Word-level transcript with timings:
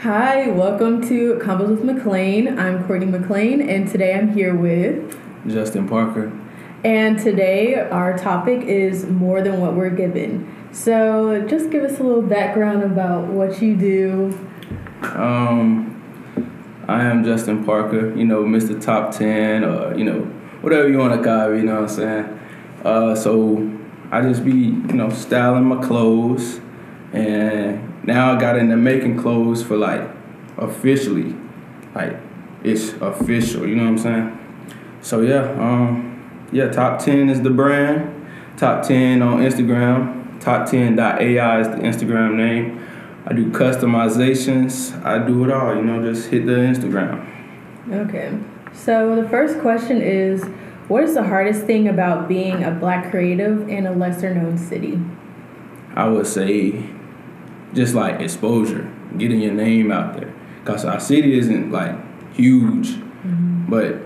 Hi, 0.00 0.48
welcome 0.48 1.06
to 1.08 1.34
Combos 1.42 1.68
with 1.68 1.84
McLean. 1.84 2.58
I'm 2.58 2.86
Courtney 2.86 3.04
McLean, 3.04 3.68
and 3.68 3.86
today 3.86 4.14
I'm 4.14 4.32
here 4.32 4.54
with 4.54 5.18
Justin 5.46 5.86
Parker. 5.86 6.32
And 6.82 7.18
today 7.18 7.74
our 7.74 8.16
topic 8.16 8.62
is 8.62 9.04
more 9.04 9.42
than 9.42 9.60
what 9.60 9.74
we're 9.74 9.90
given. 9.90 10.50
So, 10.72 11.46
just 11.46 11.68
give 11.68 11.84
us 11.84 12.00
a 12.00 12.02
little 12.02 12.22
background 12.22 12.82
about 12.82 13.26
what 13.26 13.60
you 13.60 13.76
do. 13.76 14.48
Um, 15.02 15.92
I 16.88 17.04
am 17.04 17.24
Justin 17.24 17.62
Parker. 17.62 18.14
You 18.16 18.24
know, 18.24 18.44
Mr. 18.44 18.80
Top 18.80 19.12
Ten, 19.12 19.62
or 19.62 19.94
you 19.98 20.04
know, 20.04 20.32
whatever 20.66 20.88
you 20.88 20.98
want 20.98 21.14
to 21.14 21.22
call 21.22 21.52
it. 21.52 21.58
You 21.58 21.62
know 21.62 21.74
what 21.74 21.82
I'm 21.82 21.96
saying? 21.96 22.40
Uh, 22.84 23.14
so 23.14 23.72
I 24.10 24.20
just 24.20 24.44
be 24.44 24.50
you 24.50 24.94
know 24.94 25.10
styling 25.10 25.62
my 25.62 25.80
clothes, 25.80 26.60
and 27.12 28.04
now 28.04 28.34
I 28.34 28.40
got 28.40 28.56
into 28.56 28.76
making 28.76 29.16
clothes 29.16 29.62
for 29.62 29.76
like 29.76 30.02
officially, 30.56 31.36
like 31.94 32.16
it's 32.64 32.94
official. 32.94 33.64
You 33.64 33.76
know 33.76 33.84
what 33.84 33.90
I'm 33.90 33.98
saying? 33.98 34.98
So 35.02 35.20
yeah, 35.20 35.52
um, 35.52 36.48
yeah. 36.50 36.66
Top 36.66 36.98
Ten 36.98 37.28
is 37.28 37.42
the 37.42 37.50
brand. 37.50 38.26
Top 38.58 38.84
Ten 38.84 39.22
on 39.22 39.38
Instagram. 39.38 40.40
Top10.ai 40.40 41.60
is 41.60 41.68
the 41.68 41.76
Instagram 41.76 42.34
name. 42.34 42.84
I 43.24 43.32
do 43.32 43.50
customizations. 43.50 45.00
I 45.04 45.24
do 45.24 45.44
it 45.44 45.52
all. 45.52 45.76
You 45.76 45.82
know, 45.82 46.12
just 46.12 46.28
hit 46.28 46.44
the 46.46 46.52
Instagram. 46.52 47.24
Okay. 47.88 48.36
So 48.72 49.16
the 49.16 49.28
first 49.28 49.60
question 49.60 50.00
is, 50.02 50.44
what 50.88 51.02
is 51.02 51.14
the 51.14 51.24
hardest 51.24 51.64
thing 51.64 51.88
about 51.88 52.28
being 52.28 52.62
a 52.62 52.70
black 52.70 53.10
creative 53.10 53.68
in 53.68 53.86
a 53.86 53.92
lesser 53.92 54.34
known 54.34 54.56
city? 54.56 55.00
I 55.94 56.08
would 56.08 56.26
say 56.26 56.84
just 57.74 57.94
like 57.94 58.20
exposure, 58.20 58.90
getting 59.18 59.40
your 59.40 59.52
name 59.52 59.90
out 59.90 60.14
there. 60.14 60.32
Cause 60.64 60.84
our 60.84 61.00
city 61.00 61.38
isn't 61.38 61.70
like 61.70 61.94
huge, 62.34 62.88
mm-hmm. 62.88 63.70
but 63.70 64.00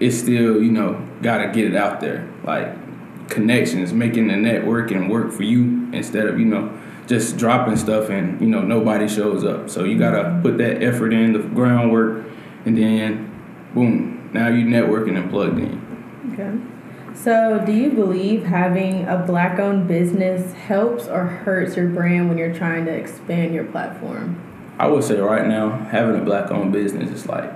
it's 0.00 0.16
still, 0.16 0.62
you 0.62 0.70
know, 0.70 1.06
gotta 1.22 1.48
get 1.48 1.66
it 1.66 1.76
out 1.76 2.00
there. 2.00 2.28
Like 2.44 3.28
connections, 3.28 3.92
making 3.92 4.28
the 4.28 4.36
network 4.36 4.90
and 4.90 5.10
work 5.10 5.32
for 5.32 5.42
you 5.42 5.88
instead 5.92 6.26
of, 6.26 6.38
you 6.38 6.46
know, 6.46 6.76
just 7.06 7.36
dropping 7.36 7.76
stuff 7.76 8.08
and, 8.10 8.40
you 8.40 8.46
know, 8.46 8.62
nobody 8.62 9.08
shows 9.08 9.44
up. 9.44 9.70
So 9.70 9.84
you 9.84 9.98
gotta 9.98 10.40
put 10.42 10.58
that 10.58 10.82
effort 10.82 11.12
in, 11.12 11.32
the 11.32 11.38
groundwork, 11.38 12.26
and 12.64 12.76
then 12.76 13.29
boom, 13.74 14.30
now 14.32 14.48
you're 14.48 14.66
networking 14.66 15.16
and 15.16 15.30
plugged 15.30 15.58
in. 15.58 15.90
Okay. 16.32 17.16
So, 17.16 17.62
do 17.66 17.72
you 17.72 17.90
believe 17.90 18.44
having 18.44 19.06
a 19.06 19.18
black 19.26 19.58
owned 19.58 19.88
business 19.88 20.52
helps 20.54 21.06
or 21.08 21.24
hurts 21.24 21.76
your 21.76 21.88
brand 21.88 22.28
when 22.28 22.38
you're 22.38 22.54
trying 22.54 22.86
to 22.86 22.92
expand 22.92 23.54
your 23.54 23.64
platform? 23.64 24.40
I 24.78 24.86
would 24.86 25.04
say 25.04 25.18
right 25.18 25.46
now, 25.46 25.70
having 25.90 26.18
a 26.18 26.24
black 26.24 26.50
owned 26.50 26.72
business 26.72 27.10
is 27.10 27.26
like 27.26 27.52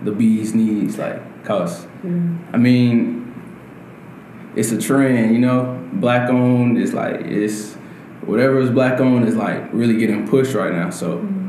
the 0.00 0.12
bee's 0.12 0.54
knees, 0.54 0.96
like, 0.96 1.44
cause, 1.44 1.86
mm. 2.02 2.38
I 2.52 2.56
mean, 2.56 3.22
it's 4.56 4.72
a 4.72 4.80
trend, 4.80 5.34
you 5.34 5.40
know. 5.40 5.78
Black 5.94 6.30
owned 6.30 6.78
is 6.78 6.94
like 6.94 7.20
it's 7.22 7.74
whatever 8.24 8.58
is 8.60 8.70
black 8.70 9.00
owned 9.00 9.26
is 9.28 9.36
like 9.36 9.72
really 9.72 9.98
getting 9.98 10.26
pushed 10.26 10.54
right 10.54 10.72
now. 10.72 10.90
So 10.90 11.18
mm-hmm. 11.18 11.41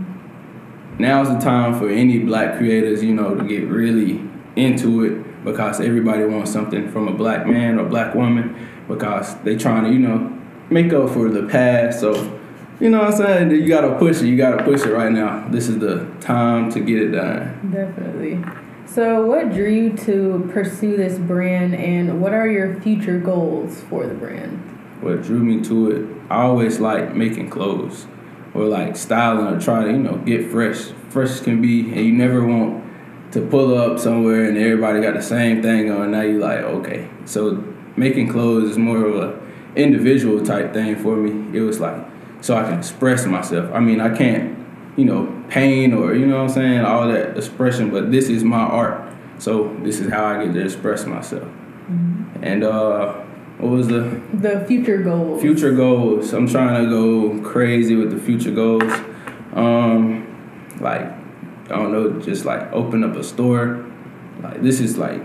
Now's 1.00 1.30
the 1.30 1.40
time 1.40 1.78
for 1.78 1.90
any 1.90 2.20
black 2.20 2.58
creators, 2.58 3.04
you 3.04 3.14
know, 3.14 3.36
to 3.36 3.44
get 3.44 3.68
really 3.68 4.22
into 4.56 5.04
it 5.04 5.44
because 5.44 5.82
everybody 5.82 6.26
wants 6.26 6.52
something 6.52 6.90
from 6.92 7.08
a 7.08 7.14
black 7.14 7.46
man 7.46 7.80
or 7.80 7.86
black 7.86 8.16
woman 8.16 8.56
because 8.88 9.36
they 9.40 9.56
trying 9.56 9.84
to, 9.86 9.92
you 9.92 10.00
know, 10.00 10.40
make 10.70 10.92
up 10.94 11.10
for 11.10 11.30
the 11.30 11.44
past. 11.44 12.00
So, 12.00 12.40
you 12.80 12.90
know 12.90 13.00
what 13.00 13.12
I'm 13.12 13.18
saying? 13.18 13.52
You 13.52 13.68
gotta 13.68 13.98
push 13.98 14.22
it. 14.22 14.28
You 14.28 14.38
gotta 14.38 14.64
push 14.64 14.82
it 14.86 14.92
right 14.92 15.12
now. 15.12 15.48
This 15.50 15.68
is 15.68 15.80
the 15.80 16.06
time 16.20 16.72
to 16.72 16.80
get 16.80 17.02
it 17.02 17.10
done. 17.10 17.72
Definitely. 17.72 18.44
So, 18.86 19.26
what 19.26 19.52
drew 19.52 19.70
you 19.70 19.98
to 20.00 20.50
pursue 20.54 20.98
this 20.98 21.18
brand, 21.18 21.74
and 21.74 22.22
what 22.22 22.34
are 22.34 22.48
your 22.48 22.80
future 22.82 23.18
goals 23.18 23.82
for 23.90 24.06
the 24.06 24.14
brand? 24.14 24.60
What 25.02 25.24
drew 25.24 25.40
me 25.40 25.64
to 25.64 25.92
it? 25.92 26.22
I 26.30 26.44
always 26.44 26.80
like 26.80 27.16
making 27.16 27.50
clothes, 27.50 28.08
or 28.54 28.66
like 28.66 28.96
styling, 28.96 29.48
or 29.48 29.60
trying 29.60 29.86
to 29.86 29.92
you 29.92 30.00
know 30.00 30.18
get 30.18 30.50
fresh. 30.52 30.92
Fresh 31.10 31.42
can 31.42 31.62
be, 31.62 31.82
and 31.92 32.06
you 32.06 32.12
never 32.12 32.46
want 32.46 32.84
to 33.34 33.42
pull 33.42 33.78
up 33.78 34.00
somewhere 34.00 34.46
and 34.46 34.58
everybody 34.58 35.02
got 35.02 35.14
the 35.14 35.22
same 35.22 35.62
thing 35.62 35.92
on. 35.92 36.12
Now 36.12 36.22
you 36.22 36.40
like 36.40 36.60
okay, 36.60 37.10
so 37.26 37.64
making 37.96 38.30
clothes 38.30 38.72
is 38.72 38.78
more 38.78 39.06
of 39.06 39.16
a 39.16 39.42
individual 39.76 40.44
type 40.44 40.74
thing 40.74 40.96
for 40.96 41.16
me. 41.16 41.58
It 41.58 41.62
was 41.62 41.80
like 41.80 42.04
so 42.42 42.58
I 42.58 42.64
can 42.64 42.78
express 42.78 43.26
myself. 43.26 43.72
I 43.74 43.80
mean, 43.80 44.02
I 44.02 44.16
can't 44.16 44.64
you 44.96 45.06
know, 45.06 45.44
pain 45.50 45.94
or 45.94 46.14
you 46.14 46.26
know 46.26 46.38
what 46.38 46.44
I'm 46.44 46.50
saying, 46.50 46.80
all 46.82 47.08
that 47.08 47.38
expression. 47.38 47.90
But 47.90 48.12
this 48.12 48.30
is 48.30 48.44
my 48.44 48.62
art, 48.62 49.12
so 49.40 49.76
this 49.82 50.00
is 50.00 50.12
how 50.12 50.26
I 50.26 50.46
get 50.46 50.54
to 50.54 50.64
express 50.64 51.06
myself. 51.06 51.44
Mm-hmm. 51.44 52.44
And 52.44 52.64
uh, 52.64 53.23
what 53.64 53.72
was 53.72 53.88
the 53.88 54.22
the 54.34 54.66
future 54.68 55.02
goals? 55.02 55.42
Future 55.42 55.72
goals. 55.72 56.34
I'm 56.34 56.48
trying 56.48 56.84
to 56.84 56.90
go 56.90 57.42
crazy 57.42 57.96
with 57.96 58.12
the 58.12 58.20
future 58.20 58.52
goals. 58.52 58.92
Um, 59.54 60.28
like 60.82 61.02
I 61.02 61.70
don't 61.70 61.94
know, 61.94 62.20
just 62.20 62.44
like 62.44 62.72
open 62.74 63.06
up 63.06 63.16
a 63.16 63.24
store. 63.24 63.86
Like 64.42 64.62
this 64.62 64.82
is 64.82 64.98
like 64.98 65.22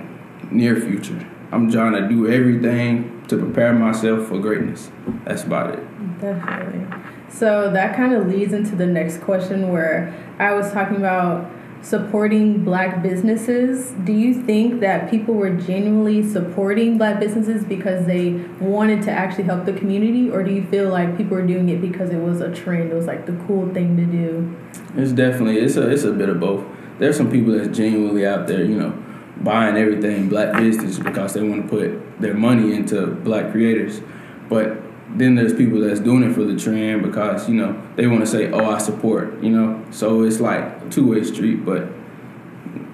near 0.53 0.77
future. 0.77 1.29
I'm 1.51 1.69
trying 1.71 1.95
to 1.95 2.09
do 2.09 2.31
everything 2.31 3.25
to 3.27 3.37
prepare 3.37 3.73
myself 3.73 4.29
for 4.29 4.39
greatness. 4.39 4.91
That's 5.25 5.43
about 5.43 5.75
it. 5.75 6.21
Definitely. 6.21 6.87
So 7.31 7.71
that 7.73 7.97
kind 7.97 8.15
of 8.15 8.29
leads 8.29 8.53
into 8.53 8.77
the 8.77 8.87
next 8.87 9.21
question 9.21 9.73
where 9.73 10.15
I 10.39 10.55
was 10.55 10.73
talking 10.73 10.97
about 10.97 11.51
supporting 11.83 12.65
black 12.65 13.03
businesses. 13.03 13.93
Do 14.05 14.13
you 14.13 14.43
think 14.43 14.81
that 14.81 15.11
people 15.11 15.35
were 15.35 15.51
genuinely 15.51 16.29
supporting 16.29 16.99
black 16.99 17.21
businesses 17.21 17.65
because 17.65 18.07
they 18.07 18.33
wanted 18.61 19.03
to 19.03 19.11
actually 19.11 19.45
help 19.45 19.65
the 19.65 19.73
community 19.73 20.31
or 20.31 20.43
do 20.43 20.51
you 20.53 20.65
feel 20.67 20.91
like 20.91 21.17
people 21.17 21.37
were 21.37 21.47
doing 21.47 21.69
it 21.69 21.81
because 21.81 22.11
it 22.11 22.19
was 22.19 22.41
a 22.41 22.55
trend, 22.55 22.91
it 22.91 22.95
was 22.95 23.07
like 23.07 23.27
the 23.27 23.37
cool 23.47 23.73
thing 23.73 23.97
to 23.97 24.05
do? 24.05 24.57
It's 24.97 25.13
definitely 25.13 25.59
it's 25.59 25.77
a 25.77 25.89
it's 25.89 26.05
a 26.05 26.13
bit 26.13 26.29
of 26.29 26.41
both. 26.41 26.65
There's 26.99 27.17
some 27.17 27.31
people 27.31 27.57
that's 27.57 27.77
genuinely 27.77 28.27
out 28.27 28.49
there, 28.49 28.65
you 28.65 28.79
know, 28.79 28.91
buying 29.39 29.77
everything 29.77 30.29
black 30.29 30.57
business 30.57 30.99
because 30.99 31.35
they 31.35 31.43
want 31.43 31.63
to 31.63 31.69
put 31.69 32.21
their 32.21 32.35
money 32.35 32.75
into 32.75 33.07
black 33.07 33.53
creators. 33.53 34.01
But 34.49 34.83
then 35.11 35.35
there's 35.35 35.55
people 35.55 35.81
that's 35.81 36.01
doing 36.01 36.23
it 36.23 36.35
for 36.35 36.45
the 36.45 36.57
trend 36.57 37.03
because 37.03 37.49
you 37.49 37.55
know 37.55 37.81
they 37.97 38.07
want 38.07 38.21
to 38.21 38.27
say, 38.27 38.51
"Oh, 38.51 38.71
I 38.71 38.79
support," 38.79 39.43
you 39.43 39.51
know. 39.51 39.85
So 39.91 40.23
it's 40.23 40.41
like 40.41 40.61
a 40.61 40.89
two 40.91 41.09
way 41.11 41.25
street, 41.25 41.65
but 41.65 41.89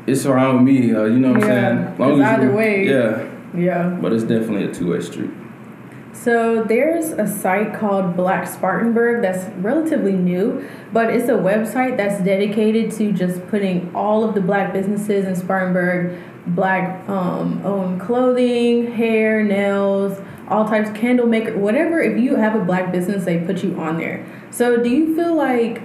it's 0.06 0.26
around 0.26 0.64
with 0.64 0.75
me. 0.75 0.94
Uh, 0.94 1.04
you 1.04 1.19
know 1.19 1.32
what 1.32 1.41
yeah, 1.41 1.70
I'm 1.70 1.97
saying? 1.97 1.98
Long 1.98 2.22
either 2.22 2.52
way. 2.52 2.88
Yeah. 2.88 3.30
Yeah. 3.56 3.88
But 4.00 4.12
it's 4.12 4.25
definitely 4.25 4.64
a 4.64 4.75
two 4.75 4.92
way 4.92 5.00
street. 5.00 5.30
So 6.12 6.62
there's 6.62 7.10
a 7.10 7.26
site 7.26 7.75
called 7.75 8.16
Black 8.16 8.46
Spartanburg 8.46 9.20
that's 9.20 9.52
relatively 9.56 10.12
new, 10.12 10.66
but 10.92 11.12
it's 11.12 11.28
a 11.28 11.32
website 11.32 11.96
that's 11.96 12.22
dedicated 12.25 12.92
to 12.92 13.12
just 13.12 13.46
putting 13.48 13.94
all 13.94 14.22
of 14.22 14.34
the 14.34 14.41
black 14.41 14.72
businesses 14.72 15.26
in 15.26 15.34
Spartanburg, 15.34 16.16
black 16.46 17.06
um, 17.08 17.60
owned 17.64 18.00
clothing, 18.00 18.92
hair, 18.92 19.42
nails 19.42 20.19
all 20.49 20.66
types 20.66 20.91
candle 20.99 21.27
maker 21.27 21.56
whatever 21.56 22.00
if 22.00 22.21
you 22.21 22.37
have 22.37 22.55
a 22.55 22.65
black 22.65 22.93
business 22.93 23.25
they 23.25 23.38
put 23.38 23.62
you 23.62 23.78
on 23.81 23.97
there. 23.99 24.25
So 24.50 24.82
do 24.82 24.88
you 24.88 25.16
feel 25.16 25.34
like 25.34 25.82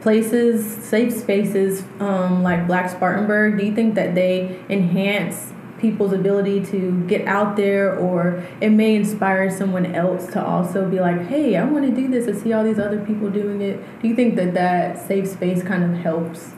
places 0.00 0.84
safe 0.84 1.12
spaces 1.12 1.84
um, 2.00 2.42
like 2.42 2.66
black 2.66 2.90
spartanburg 2.90 3.58
do 3.58 3.64
you 3.64 3.74
think 3.74 3.94
that 3.94 4.14
they 4.14 4.60
enhance 4.68 5.52
people's 5.78 6.12
ability 6.12 6.64
to 6.64 7.04
get 7.08 7.26
out 7.26 7.56
there? 7.56 7.98
Or 7.98 8.44
it 8.60 8.70
may 8.70 8.94
inspire 8.94 9.50
someone 9.50 9.94
else 9.94 10.26
to 10.32 10.44
also 10.44 10.88
be 10.88 11.00
like 11.00 11.26
hey 11.26 11.56
i 11.56 11.64
want 11.64 11.84
to 11.84 11.90
do 11.90 12.08
this 12.08 12.26
and 12.28 12.40
see 12.40 12.52
all 12.52 12.64
these 12.64 12.78
other 12.78 13.04
people 13.04 13.30
doing 13.30 13.60
it. 13.60 14.00
Do 14.00 14.08
you 14.08 14.14
think 14.14 14.36
that 14.36 14.54
that 14.54 15.06
safe 15.06 15.28
space 15.28 15.62
kind 15.62 15.82
of 15.84 16.00
helps? 16.02 16.52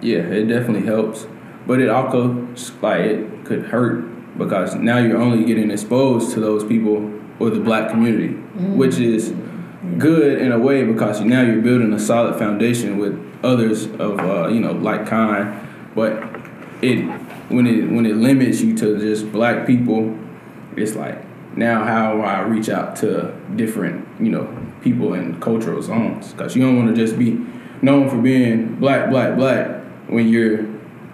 Yeah 0.00 0.20
it 0.20 0.46
definitely 0.46 0.86
helps. 0.86 1.26
But 1.66 1.80
it 1.80 1.88
also 1.88 2.48
like 2.82 3.00
it 3.00 3.44
could 3.44 3.66
hurt 3.66 4.04
because 4.36 4.74
now 4.74 4.98
you're 4.98 5.20
only 5.20 5.44
getting 5.44 5.70
exposed 5.70 6.32
to 6.34 6.40
those 6.40 6.64
people 6.64 7.12
or 7.38 7.50
the 7.50 7.60
black 7.60 7.90
community, 7.90 8.28
mm-hmm. 8.28 8.76
which 8.76 8.98
is 8.98 9.34
good 9.98 10.40
in 10.40 10.52
a 10.52 10.58
way 10.58 10.84
because 10.84 11.20
now 11.20 11.42
you're 11.42 11.62
building 11.62 11.92
a 11.92 11.98
solid 11.98 12.38
foundation 12.38 12.98
with 12.98 13.18
others 13.42 13.86
of 13.86 14.20
uh, 14.20 14.48
you 14.48 14.60
know 14.60 14.72
like 14.72 15.06
kind, 15.06 15.66
but 15.94 16.12
it 16.82 17.02
when 17.48 17.66
it 17.66 17.90
when 17.90 18.06
it 18.06 18.16
limits 18.16 18.60
you 18.60 18.76
to 18.76 18.98
just 18.98 19.30
black 19.32 19.66
people, 19.66 20.18
it's 20.76 20.94
like 20.94 21.18
now 21.56 21.84
how 21.84 22.14
do 22.14 22.20
I 22.22 22.40
reach 22.42 22.68
out 22.68 22.96
to 22.96 23.34
different 23.56 24.06
you 24.20 24.30
know 24.30 24.56
people 24.82 25.14
in 25.14 25.40
cultural 25.40 25.82
zones 25.82 26.32
because 26.32 26.54
you 26.54 26.62
don't 26.62 26.76
want 26.76 26.94
to 26.94 26.94
just 26.94 27.18
be 27.18 27.38
known 27.82 28.08
for 28.08 28.16
being 28.16 28.76
black 28.76 29.10
black 29.10 29.36
black 29.36 29.82
when 30.08 30.28
you're 30.28 30.66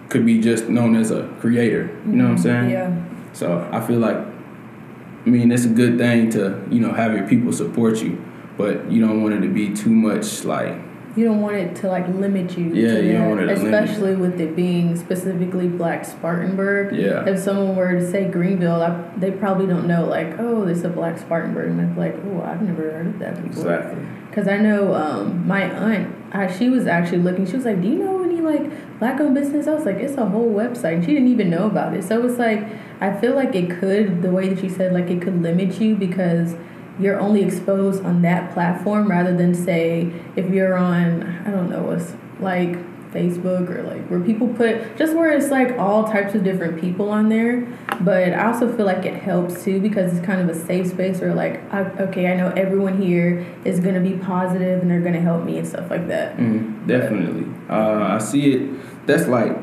could 0.09 0.25
be 0.25 0.39
just 0.39 0.69
known 0.69 0.95
as 0.95 1.11
a 1.11 1.27
creator. 1.39 1.89
You 2.05 2.13
know 2.13 2.25
what 2.25 2.31
I'm 2.31 2.37
saying? 2.37 2.69
Yeah. 2.69 2.96
So 3.37 3.69
I 3.71 3.85
feel 3.85 3.99
like, 3.99 4.17
I 4.17 5.29
mean, 5.29 5.51
it's 5.51 5.65
a 5.65 5.69
good 5.69 5.99
thing 5.99 6.31
to 6.31 6.59
you 6.71 6.79
know 6.79 6.91
have 6.91 7.13
your 7.13 7.27
people 7.27 7.53
support 7.53 8.01
you, 8.01 8.19
but 8.57 8.91
you 8.91 8.99
don't 8.99 9.21
want 9.21 9.35
it 9.35 9.41
to 9.41 9.47
be 9.47 9.75
too 9.75 9.91
much 9.91 10.43
like 10.43 10.73
You 11.15 11.25
don't 11.25 11.41
want 11.41 11.57
it 11.57 11.75
to 11.81 11.87
like 11.87 12.07
limit 12.07 12.57
you. 12.57 12.73
Yeah, 12.73 12.95
to 12.95 13.05
you 13.05 13.13
don't 13.13 13.29
want 13.29 13.41
it 13.41 13.53
to 13.53 13.61
limit 13.61 13.83
especially 13.83 14.15
with 14.15 14.41
it 14.41 14.55
being 14.55 14.95
specifically 14.95 15.67
Black 15.67 16.03
Spartanburg. 16.03 16.95
yeah 16.95 17.29
If 17.29 17.37
someone 17.37 17.75
were 17.75 17.91
to 17.99 18.11
say 18.11 18.25
Greenville, 18.27 18.81
I, 18.81 18.89
they 19.17 19.29
probably 19.29 19.67
don't 19.67 19.85
know 19.85 20.05
like, 20.07 20.39
oh, 20.39 20.65
this 20.65 20.79
is 20.79 20.85
a 20.85 20.89
Black 20.89 21.19
Spartanburg, 21.19 21.69
and 21.69 21.79
they'd 21.79 21.93
be 21.93 21.99
like, 21.99 22.15
oh, 22.25 22.41
I've 22.41 22.63
never 22.63 22.89
heard 22.89 23.07
of 23.07 23.19
that 23.19 23.35
before. 23.35 23.71
exactly 23.71 24.03
Because 24.31 24.47
I 24.47 24.57
know 24.57 24.95
um, 24.95 25.45
my 25.45 25.69
aunt, 25.69 26.15
I, 26.31 26.51
she 26.57 26.69
was 26.69 26.87
actually 26.87 27.19
looking. 27.19 27.45
She 27.45 27.55
was 27.55 27.65
like, 27.65 27.81
"Do 27.83 27.87
you 27.87 27.99
know 27.99 28.26
like 28.47 28.99
black-owned 28.99 29.35
business?" 29.35 29.67
I 29.67 29.73
was 29.73 29.85
like, 29.85 29.97
"It's 29.97 30.17
a 30.17 30.25
whole 30.25 30.51
website." 30.51 30.95
And 30.95 31.05
she 31.05 31.13
didn't 31.13 31.29
even 31.29 31.49
know 31.49 31.67
about 31.67 31.95
it. 31.95 32.03
So 32.03 32.25
it's 32.25 32.39
like 32.39 32.63
I 32.99 33.13
feel 33.13 33.35
like 33.35 33.55
it 33.55 33.69
could, 33.79 34.21
the 34.21 34.31
way 34.31 34.49
that 34.49 34.59
she 34.59 34.69
said, 34.69 34.93
like 34.93 35.09
it 35.09 35.21
could 35.21 35.41
limit 35.41 35.79
you 35.79 35.95
because 35.95 36.55
you're 36.99 37.19
only 37.19 37.43
exposed 37.43 38.03
on 38.03 38.21
that 38.23 38.53
platform 38.53 39.07
rather 39.09 39.35
than 39.35 39.53
say 39.53 40.11
if 40.35 40.49
you're 40.49 40.75
on 40.75 41.23
I 41.45 41.51
don't 41.51 41.69
know 41.69 41.83
what's 41.83 42.15
like 42.39 42.75
Facebook 43.11 43.69
or 43.69 43.83
like 43.83 44.05
where 44.07 44.19
people 44.19 44.47
put 44.47 44.97
just 44.97 45.15
where 45.15 45.31
it's 45.31 45.49
like 45.49 45.77
all 45.77 46.03
types 46.03 46.35
of 46.35 46.43
different 46.43 46.79
people 46.79 47.09
on 47.09 47.29
there. 47.29 47.61
But 48.01 48.33
I 48.33 48.47
also 48.51 48.75
feel 48.75 48.85
like 48.85 49.05
it 49.05 49.15
helps 49.15 49.63
too 49.63 49.79
because 49.79 50.15
it's 50.15 50.25
kind 50.25 50.41
of 50.41 50.55
a 50.55 50.59
safe 50.59 50.87
space 50.87 51.19
where 51.19 51.33
like 51.33 51.61
I, 51.73 51.81
okay, 52.01 52.27
I 52.27 52.35
know 52.35 52.49
everyone 52.55 53.01
here 53.01 53.45
is 53.65 53.79
gonna 53.79 54.01
be 54.01 54.13
positive 54.13 54.81
and 54.81 54.89
they're 54.89 55.01
gonna 55.01 55.21
help 55.21 55.43
me 55.43 55.57
and 55.57 55.67
stuff 55.67 55.89
like 55.89 56.07
that. 56.07 56.37
Mm, 56.37 56.87
definitely. 56.87 57.45
Uh, 57.69 58.15
I 58.15 58.17
see 58.19 58.53
it. 58.53 59.07
That's 59.07 59.27
like 59.27 59.57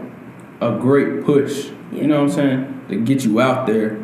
a 0.61 0.79
great 0.79 1.25
push. 1.25 1.67
Yeah. 1.93 2.00
You 2.00 2.06
know 2.08 2.23
what 2.23 2.31
I'm 2.31 2.35
saying? 2.35 2.85
To 2.88 2.97
get 2.97 3.25
you 3.25 3.40
out 3.40 3.67
there. 3.67 4.04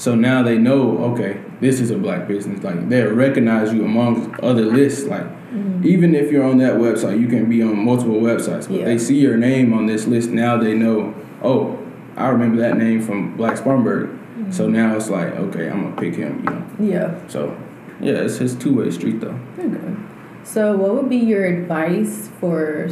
So 0.00 0.14
now 0.14 0.42
they 0.42 0.56
know, 0.56 0.96
okay, 1.12 1.38
this 1.60 1.78
is 1.78 1.90
a 1.90 1.98
black 1.98 2.26
business. 2.26 2.62
Like 2.64 2.88
they'll 2.88 3.12
recognize 3.12 3.70
you 3.74 3.84
among 3.84 4.34
other 4.42 4.64
lists. 4.64 5.04
Like 5.06 5.26
Mm-hmm. 5.50 5.84
even 5.84 6.14
if 6.14 6.30
you're 6.30 6.44
on 6.44 6.58
that 6.58 6.74
website, 6.74 7.20
you 7.20 7.26
can 7.26 7.48
be 7.50 7.60
on 7.60 7.76
multiple 7.84 8.14
websites. 8.20 8.68
But 8.68 8.78
Yeah. 8.78 8.84
they 8.84 8.98
see 8.98 9.18
your 9.18 9.36
name 9.36 9.74
on 9.74 9.86
this 9.86 10.06
list. 10.06 10.30
Now 10.30 10.56
they 10.56 10.74
know, 10.74 11.12
oh, 11.42 11.76
I 12.16 12.28
remember 12.28 12.58
that 12.62 12.76
name 12.78 13.02
from 13.02 13.36
Black 13.36 13.56
Spartanburg. 13.56 14.10
Mm-hmm. 14.10 14.52
So 14.52 14.68
now 14.68 14.94
it's 14.94 15.10
like, 15.10 15.34
okay, 15.34 15.68
I'm 15.68 15.82
gonna 15.82 15.96
pick 16.00 16.14
him. 16.14 16.44
You 16.78 16.86
know. 16.86 16.92
Yeah. 16.94 17.26
So 17.26 17.60
yeah, 18.00 18.12
it's 18.24 18.36
his 18.38 18.54
two 18.54 18.72
way 18.76 18.90
street 18.92 19.20
though. 19.20 19.38
Okay. 19.58 19.96
So, 20.44 20.76
what 20.76 20.94
would 20.94 21.08
be 21.10 21.16
your 21.18 21.44
advice 21.44 22.30
for, 22.40 22.88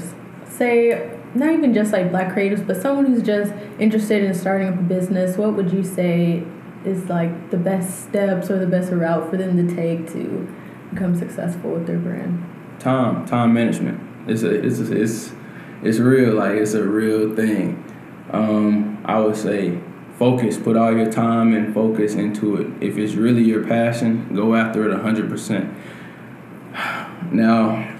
say, 0.48 1.10
not 1.34 1.50
even 1.52 1.72
just 1.72 1.92
like 1.92 2.10
black 2.10 2.34
creatives, 2.34 2.66
but 2.66 2.76
someone 2.76 3.06
who's 3.06 3.22
just 3.22 3.52
interested 3.78 4.24
in 4.24 4.34
starting 4.34 4.68
up 4.68 4.74
a 4.78 4.82
business? 4.82 5.36
What 5.38 5.54
would 5.54 5.72
you 5.72 5.82
say 5.84 6.42
is 6.84 7.08
like 7.08 7.50
the 7.50 7.56
best 7.56 8.04
steps 8.08 8.50
or 8.50 8.58
the 8.58 8.66
best 8.66 8.92
route 8.92 9.28
for 9.30 9.36
them 9.36 9.56
to 9.56 9.74
take 9.74 10.06
to 10.12 10.46
become 10.90 11.14
successful 11.14 11.70
with 11.70 11.86
their 11.86 11.98
brand? 11.98 12.44
time 12.78 13.26
time 13.26 13.52
management. 13.52 14.00
It's 14.26 14.42
a 14.42 14.50
it's 14.50 14.78
a, 14.78 15.00
it's 15.00 15.32
it's 15.82 15.98
real 15.98 16.34
like 16.34 16.52
it's 16.52 16.74
a 16.74 16.84
real 16.84 17.34
thing. 17.34 17.84
Um 18.30 19.02
i 19.04 19.18
would 19.18 19.36
say 19.36 19.80
focus 20.18 20.58
put 20.58 20.76
all 20.76 20.94
your 20.96 21.10
time 21.10 21.54
and 21.54 21.72
focus 21.72 22.14
into 22.14 22.56
it. 22.56 22.66
If 22.82 22.98
it's 22.98 23.14
really 23.14 23.42
your 23.42 23.64
passion 23.66 24.34
go 24.34 24.54
after 24.54 24.90
it 24.90 24.96
100% 24.96 25.74
now 27.32 27.96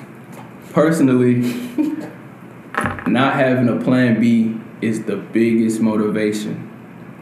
personally 0.73 1.41
not 3.07 3.35
having 3.35 3.69
a 3.69 3.83
plan 3.83 4.21
b 4.21 4.55
is 4.81 5.05
the 5.05 5.17
biggest 5.17 5.81
motivation 5.81 6.68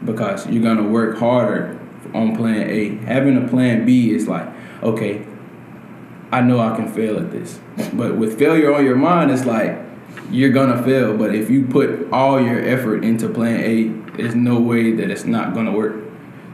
because 0.05 0.47
you're 0.47 0.63
gonna 0.63 0.87
work 0.87 1.17
harder 1.17 1.79
on 2.13 2.35
plan 2.35 2.69
a 2.69 2.89
having 3.05 3.37
a 3.37 3.47
plan 3.47 3.85
b 3.85 4.11
is 4.11 4.27
like 4.27 4.47
okay 4.83 5.25
I 6.31 6.41
know 6.41 6.59
I 6.59 6.75
can 6.75 6.91
fail 6.91 7.17
at 7.17 7.31
this. 7.31 7.59
But 7.93 8.17
with 8.17 8.37
failure 8.37 8.73
on 8.73 8.83
your 8.83 8.95
mind, 8.95 9.31
it's 9.31 9.45
like 9.45 9.79
you're 10.29 10.49
gonna 10.49 10.81
fail. 10.83 11.15
But 11.15 11.33
if 11.33 11.49
you 11.49 11.65
put 11.65 12.11
all 12.11 12.41
your 12.41 12.59
effort 12.59 13.03
into 13.03 13.29
plan 13.29 13.61
A, 13.61 13.87
there's 14.17 14.35
no 14.35 14.59
way 14.59 14.91
that 14.93 15.09
it's 15.09 15.25
not 15.25 15.53
gonna 15.53 15.71
work. 15.71 16.03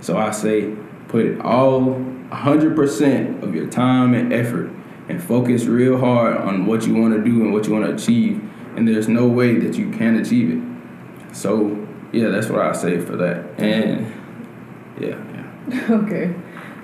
So 0.01 0.17
I 0.17 0.31
say 0.31 0.75
put 1.07 1.39
all 1.41 1.95
100% 2.29 3.43
of 3.43 3.55
your 3.55 3.67
time 3.67 4.13
and 4.13 4.31
effort 4.31 4.71
and 5.09 5.21
focus 5.21 5.65
real 5.65 5.97
hard 5.97 6.37
on 6.37 6.65
what 6.65 6.85
you 6.85 6.95
wanna 6.95 7.23
do 7.23 7.41
and 7.41 7.51
what 7.51 7.65
you 7.65 7.73
wanna 7.73 7.93
achieve. 7.93 8.43
And 8.75 8.87
there's 8.87 9.07
no 9.07 9.27
way 9.27 9.57
that 9.59 9.75
you 9.75 9.89
can 9.91 10.17
achieve 10.17 10.51
it. 10.51 11.35
So 11.35 11.82
yeah, 12.13 12.29
that's 12.29 12.47
what 12.47 12.61
I 12.61 12.71
say 12.71 12.99
for 12.99 13.17
that. 13.17 13.59
And 13.59 14.13
yeah, 14.99 15.17
yeah. 15.69 15.87
Okay. 15.89 16.33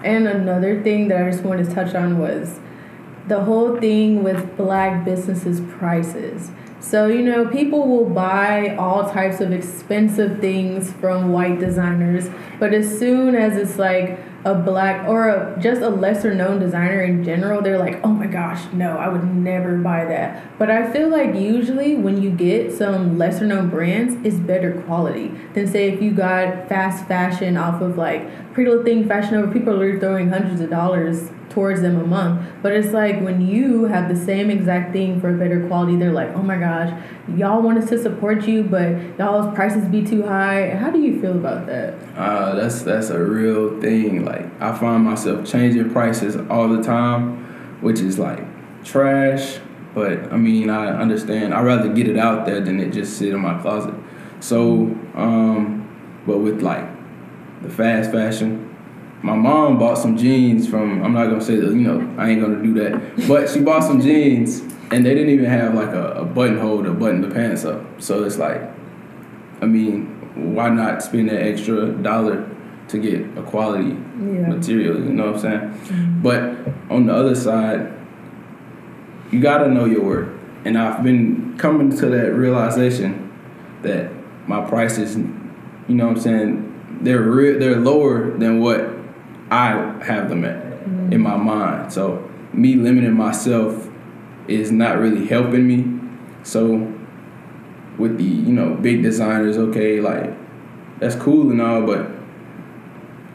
And 0.03 0.27
another 0.27 0.81
thing 0.81 1.07
that 1.09 1.25
I 1.25 1.29
just 1.29 1.43
wanted 1.43 1.69
to 1.69 1.75
touch 1.75 1.93
on 1.93 2.17
was 2.17 2.59
the 3.27 3.43
whole 3.43 3.79
thing 3.79 4.23
with 4.23 4.57
black 4.57 5.05
businesses' 5.05 5.61
prices. 5.77 6.51
So, 6.79 7.07
you 7.07 7.21
know, 7.21 7.47
people 7.47 7.87
will 7.87 8.09
buy 8.09 8.75
all 8.77 9.11
types 9.11 9.41
of 9.41 9.51
expensive 9.51 10.39
things 10.39 10.91
from 10.93 11.31
white 11.31 11.59
designers, 11.59 12.29
but 12.59 12.73
as 12.73 12.97
soon 12.97 13.35
as 13.35 13.57
it's 13.57 13.77
like 13.77 14.17
a 14.45 14.55
black 14.55 15.07
or 15.07 15.29
a, 15.29 15.59
just 15.59 15.81
a 15.81 15.89
lesser 15.89 16.33
known 16.33 16.59
designer 16.59 17.01
in 17.01 17.23
general, 17.23 17.61
they're 17.61 17.77
like, 17.77 17.99
oh 18.03 18.09
my 18.09 18.27
gosh, 18.27 18.71
no, 18.71 18.97
I 18.97 19.09
would 19.09 19.23
never 19.23 19.77
buy 19.77 20.05
that. 20.05 20.57
But 20.57 20.71
I 20.71 20.91
feel 20.91 21.09
like 21.09 21.35
usually 21.35 21.95
when 21.95 22.21
you 22.21 22.31
get 22.31 22.71
some 22.71 23.17
lesser 23.17 23.45
known 23.45 23.69
brands, 23.69 24.15
it's 24.25 24.37
better 24.37 24.81
quality 24.83 25.33
than 25.53 25.67
say 25.67 25.91
if 25.91 26.01
you 26.01 26.11
got 26.11 26.69
fast 26.69 27.07
fashion 27.07 27.57
off 27.57 27.81
of 27.81 27.97
like 27.97 28.53
Pretty 28.53 28.69
Little 28.69 28.85
Thing, 28.85 29.07
Fashion 29.07 29.33
Nova, 29.33 29.51
people 29.51 29.81
are 29.81 29.99
throwing 29.99 30.29
hundreds 30.29 30.61
of 30.61 30.69
dollars 30.69 31.29
towards 31.49 31.81
them 31.81 31.99
a 31.99 32.05
month. 32.05 32.47
But 32.61 32.73
it's 32.73 32.93
like 32.93 33.21
when 33.21 33.45
you 33.45 33.85
have 33.85 34.07
the 34.09 34.15
same 34.15 34.49
exact 34.49 34.93
thing 34.93 35.19
for 35.19 35.33
a 35.33 35.37
better 35.37 35.67
quality, 35.67 35.95
they're 35.95 36.13
like, 36.13 36.29
oh 36.35 36.43
my 36.43 36.57
gosh, 36.57 36.93
y'all 37.35 37.61
want 37.61 37.77
us 37.77 37.89
to 37.89 38.01
support 38.01 38.47
you, 38.47 38.63
but 38.63 39.17
y'all's 39.17 39.53
prices 39.55 39.85
be 39.85 40.03
too 40.05 40.23
high. 40.23 40.69
How 40.71 40.89
do 40.89 40.99
you 40.99 41.19
feel 41.19 41.33
about 41.33 41.65
that? 41.67 41.95
Uh, 42.15 42.55
that's 42.55 42.81
that's 42.83 43.09
a 43.09 43.19
real 43.23 43.79
thing. 43.81 44.25
Like 44.25 44.45
I 44.61 44.77
find 44.77 45.03
myself 45.03 45.45
changing 45.45 45.91
prices 45.91 46.37
all 46.49 46.67
the 46.69 46.83
time, 46.83 47.81
which 47.81 47.99
is 47.99 48.19
like 48.19 48.39
trash. 48.83 49.59
But 49.93 50.31
I 50.31 50.37
mean, 50.37 50.69
I 50.69 50.99
understand. 50.99 51.53
I'd 51.53 51.65
rather 51.65 51.89
get 51.89 52.07
it 52.07 52.17
out 52.17 52.45
there 52.45 52.61
than 52.61 52.79
it 52.79 52.91
just 52.91 53.17
sit 53.17 53.29
in 53.29 53.39
my 53.39 53.59
closet. 53.61 53.95
So, 54.39 54.95
um, 55.15 56.23
but 56.25 56.37
with 56.37 56.61
like 56.61 56.85
the 57.61 57.69
fast 57.69 58.11
fashion, 58.11 58.68
my 59.21 59.35
mom 59.35 59.77
bought 59.77 59.97
some 59.97 60.15
jeans 60.17 60.67
from. 60.67 61.03
I'm 61.03 61.13
not 61.13 61.25
gonna 61.27 61.41
say 61.41 61.55
that. 61.57 61.67
You 61.67 61.75
know, 61.75 62.15
I 62.17 62.29
ain't 62.29 62.41
gonna 62.41 62.61
do 62.63 62.73
that. 62.75 63.27
But 63.27 63.49
she 63.49 63.59
bought 63.59 63.83
some 63.83 63.99
jeans, 64.01 64.61
and 64.91 65.05
they 65.05 65.13
didn't 65.13 65.29
even 65.29 65.45
have 65.45 65.73
like 65.75 65.89
a, 65.89 66.11
a 66.13 66.25
buttonhole 66.25 66.83
to 66.83 66.91
button 66.93 67.21
the 67.21 67.29
pants 67.29 67.65
up. 67.65 67.81
So 68.01 68.23
it's 68.23 68.37
like, 68.37 68.61
I 69.61 69.65
mean, 69.65 70.05
why 70.55 70.69
not 70.69 71.03
spend 71.03 71.29
that 71.29 71.41
extra 71.41 71.91
dollar 71.91 72.49
to 72.87 72.97
get 72.97 73.21
a 73.37 73.41
quality 73.43 73.89
Yeah. 73.89 74.47
material? 74.47 74.95
You 74.97 75.09
know 75.13 75.25
what 75.27 75.35
I'm 75.35 75.41
saying? 75.41 75.59
Mm-hmm. 75.59 76.21
But 76.21 76.41
on 76.89 77.05
the 77.05 77.13
other 77.13 77.35
side, 77.35 77.91
you 79.31 79.39
gotta 79.41 79.67
know 79.69 79.85
your 79.85 80.01
worth. 80.03 80.29
And 80.65 80.77
I've 80.77 81.03
been 81.03 81.57
coming 81.57 81.89
to 81.97 82.05
that 82.07 82.33
realization 82.33 83.31
that 83.81 84.11
my 84.47 84.61
prices, 84.67 85.15
you 85.17 85.95
know 85.95 86.07
what 86.07 86.17
I'm 86.17 86.21
saying, 86.21 86.99
they're 87.01 87.21
real, 87.21 87.59
they're 87.59 87.77
lower 87.77 88.37
than 88.37 88.59
what 88.59 88.97
I 89.51 89.69
have 90.03 90.29
them 90.29 90.45
at 90.45 90.65
in 91.11 91.21
my 91.21 91.35
mind. 91.35 91.91
So 91.91 92.29
me 92.53 92.75
limiting 92.75 93.13
myself 93.13 93.89
is 94.47 94.71
not 94.71 94.97
really 94.97 95.27
helping 95.27 95.67
me. 95.67 95.99
So 96.43 96.93
with 97.97 98.17
the, 98.17 98.23
you 98.23 98.53
know, 98.53 98.75
big 98.75 99.03
designers, 99.03 99.57
okay, 99.57 99.99
like 99.99 100.33
that's 100.99 101.15
cool 101.15 101.51
and 101.51 101.61
all, 101.61 101.81
but 101.85 102.09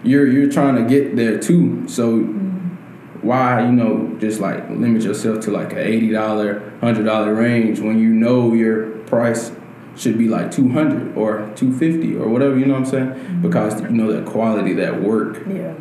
you're 0.03 0.27
you're 0.27 0.51
trying 0.51 0.77
to 0.77 0.83
get 0.83 1.17
there 1.17 1.39
too. 1.39 1.87
So 1.89 2.19
mm-hmm. 2.19 3.27
why, 3.27 3.65
you 3.65 3.73
know, 3.73 4.17
just 4.19 4.41
like 4.41 4.69
limit 4.71 5.03
yourself 5.03 5.41
to 5.45 5.51
like 5.51 5.73
a 5.73 5.87
eighty 5.87 6.11
dollar, 6.11 6.71
hundred 6.81 7.05
dollar 7.05 7.35
range 7.35 7.81
when 7.81 7.99
you 7.99 8.09
know 8.09 8.53
your 8.53 8.99
price 9.05 9.53
should 9.97 10.19
be 10.19 10.29
like 10.29 10.51
two 10.51 10.69
hundred 10.71 11.17
or 11.17 11.51
two 11.55 11.77
fifty 11.77 12.17
or 12.17 12.29
whatever, 12.29 12.59
you 12.59 12.67
know 12.67 12.75
what 12.75 12.81
I'm 12.81 12.87
saying? 12.87 13.09
Mm-hmm. 13.09 13.43
Because 13.43 13.81
you 13.83 13.89
know 13.91 14.13
that 14.13 14.27
quality, 14.27 14.75
that 14.75 15.01
work. 15.01 15.47
Yeah. 15.47 15.75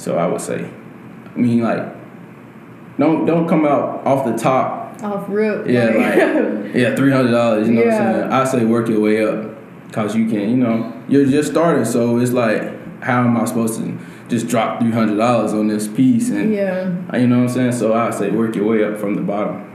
So 0.00 0.16
I 0.16 0.26
would 0.26 0.40
say, 0.40 0.64
I 0.64 1.38
mean, 1.38 1.60
like, 1.60 1.86
don't 2.98 3.26
don't 3.26 3.46
come 3.46 3.66
out 3.66 4.06
off 4.06 4.24
the 4.24 4.32
top. 4.32 5.02
Off 5.02 5.26
rip. 5.28 5.66
Yeah, 5.66 5.84
like 6.64 6.74
yeah, 6.74 6.96
three 6.96 7.12
hundred 7.12 7.32
dollars. 7.32 7.68
You 7.68 7.74
know 7.74 7.84
what 7.84 7.92
I'm 7.92 8.14
saying? 8.14 8.32
I 8.32 8.44
say 8.44 8.64
work 8.64 8.88
your 8.88 9.00
way 9.00 9.22
up, 9.22 9.54
cause 9.92 10.16
you 10.16 10.26
can. 10.26 10.48
You 10.48 10.56
know, 10.56 11.02
you're 11.06 11.26
just 11.26 11.50
starting, 11.50 11.84
so 11.84 12.16
it's 12.16 12.32
like, 12.32 13.02
how 13.02 13.24
am 13.24 13.36
I 13.36 13.44
supposed 13.44 13.78
to 13.78 13.98
just 14.28 14.48
drop 14.48 14.80
three 14.80 14.90
hundred 14.90 15.18
dollars 15.18 15.52
on 15.52 15.68
this 15.68 15.86
piece? 15.86 16.30
And 16.30 16.50
yeah. 16.50 16.84
you 17.18 17.26
know 17.26 17.40
what 17.40 17.42
I'm 17.42 17.48
saying? 17.50 17.72
So 17.72 17.92
I 17.92 18.10
say 18.10 18.30
work 18.30 18.56
your 18.56 18.64
way 18.64 18.82
up 18.82 18.98
from 18.98 19.16
the 19.16 19.22
bottom. 19.22 19.66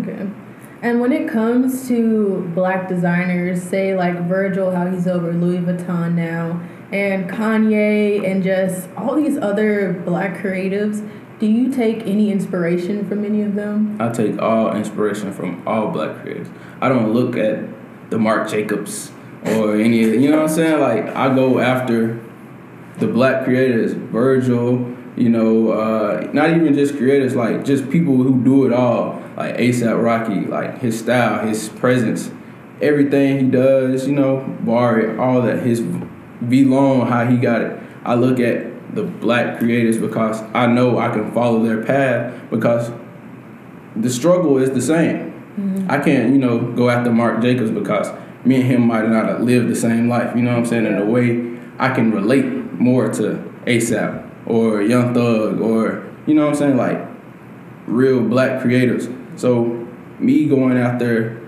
Okay. 0.00 0.28
And 0.82 1.00
when 1.00 1.12
it 1.12 1.28
comes 1.28 1.86
to 1.86 2.50
black 2.52 2.88
designers, 2.88 3.62
say 3.62 3.94
like 3.94 4.26
Virgil, 4.26 4.72
how 4.72 4.88
he's 4.88 5.06
over 5.06 5.32
Louis 5.32 5.58
Vuitton 5.58 6.14
now, 6.14 6.60
and 6.90 7.28
Kanye, 7.28 8.24
and 8.24 8.42
just 8.42 8.88
all 8.96 9.14
these 9.14 9.36
other 9.36 9.92
black 10.04 10.38
creatives, 10.38 11.08
do 11.38 11.46
you 11.46 11.72
take 11.72 12.06
any 12.06 12.32
inspiration 12.32 13.08
from 13.08 13.24
any 13.24 13.42
of 13.42 13.54
them? 13.54 13.96
I 14.00 14.10
take 14.10 14.40
all 14.40 14.74
inspiration 14.74 15.32
from 15.32 15.66
all 15.66 15.88
black 15.88 16.24
creatives. 16.24 16.50
I 16.80 16.88
don't 16.88 17.12
look 17.12 17.36
at 17.36 17.64
the 18.10 18.18
Marc 18.18 18.48
Jacobs 18.48 19.12
or 19.44 19.76
any, 19.76 20.00
you 20.00 20.30
know 20.30 20.38
what 20.38 20.50
I'm 20.50 20.54
saying? 20.56 20.80
Like 20.80 21.14
I 21.14 21.32
go 21.34 21.60
after 21.60 22.20
the 22.98 23.06
black 23.06 23.44
creators, 23.44 23.92
Virgil, 23.92 24.94
you 25.16 25.28
know, 25.28 25.70
uh, 25.70 26.28
not 26.32 26.50
even 26.50 26.74
just 26.74 26.96
creators, 26.96 27.36
like 27.36 27.64
just 27.64 27.88
people 27.90 28.16
who 28.16 28.42
do 28.42 28.66
it 28.66 28.72
all, 28.72 29.22
like 29.36 29.56
ASAP 29.56 30.02
Rocky, 30.02 30.46
like 30.46 30.80
his 30.80 30.98
style, 30.98 31.46
his 31.46 31.68
presence, 31.68 32.30
everything 32.80 33.44
he 33.44 33.50
does, 33.50 34.08
you 34.08 34.14
know, 34.14 34.40
bar 34.60 35.18
all 35.20 35.42
that, 35.42 35.62
his 35.62 35.80
Vlone, 36.42 37.08
how 37.08 37.26
he 37.26 37.36
got 37.36 37.62
it. 37.62 37.80
I 38.04 38.14
look 38.14 38.40
at 38.40 38.94
the 38.94 39.02
black 39.02 39.58
creators 39.58 39.98
because 39.98 40.42
I 40.54 40.66
know 40.66 40.98
I 40.98 41.10
can 41.10 41.30
follow 41.32 41.62
their 41.62 41.84
path 41.84 42.34
because 42.50 42.90
the 43.96 44.10
struggle 44.10 44.58
is 44.58 44.70
the 44.70 44.80
same. 44.80 45.32
Mm-hmm. 45.58 45.90
I 45.90 45.98
can't, 45.98 46.32
you 46.32 46.38
know, 46.38 46.58
go 46.72 46.88
after 46.88 47.10
Marc 47.10 47.42
Jacobs 47.42 47.70
because 47.70 48.08
me 48.44 48.56
and 48.56 48.64
him 48.64 48.86
might 48.86 49.08
not 49.08 49.26
have 49.26 49.40
lived 49.40 49.68
the 49.68 49.76
same 49.76 50.08
life, 50.08 50.34
you 50.36 50.42
know 50.42 50.52
what 50.52 50.60
I'm 50.60 50.66
saying? 50.66 50.86
In 50.86 50.94
a 50.94 51.04
way 51.04 51.58
I 51.78 51.92
can 51.92 52.12
relate 52.12 52.46
more 52.74 53.08
to 53.14 53.52
ASAP 53.66 54.30
or 54.46 54.82
Young 54.82 55.12
Thug 55.14 55.60
or 55.60 56.06
you 56.26 56.34
know 56.34 56.44
what 56.44 56.50
I'm 56.50 56.56
saying, 56.56 56.76
like 56.76 56.98
real 57.86 58.20
black 58.20 58.60
creators. 58.60 59.08
So 59.36 59.86
me 60.18 60.46
going 60.46 60.76
after, 60.76 61.40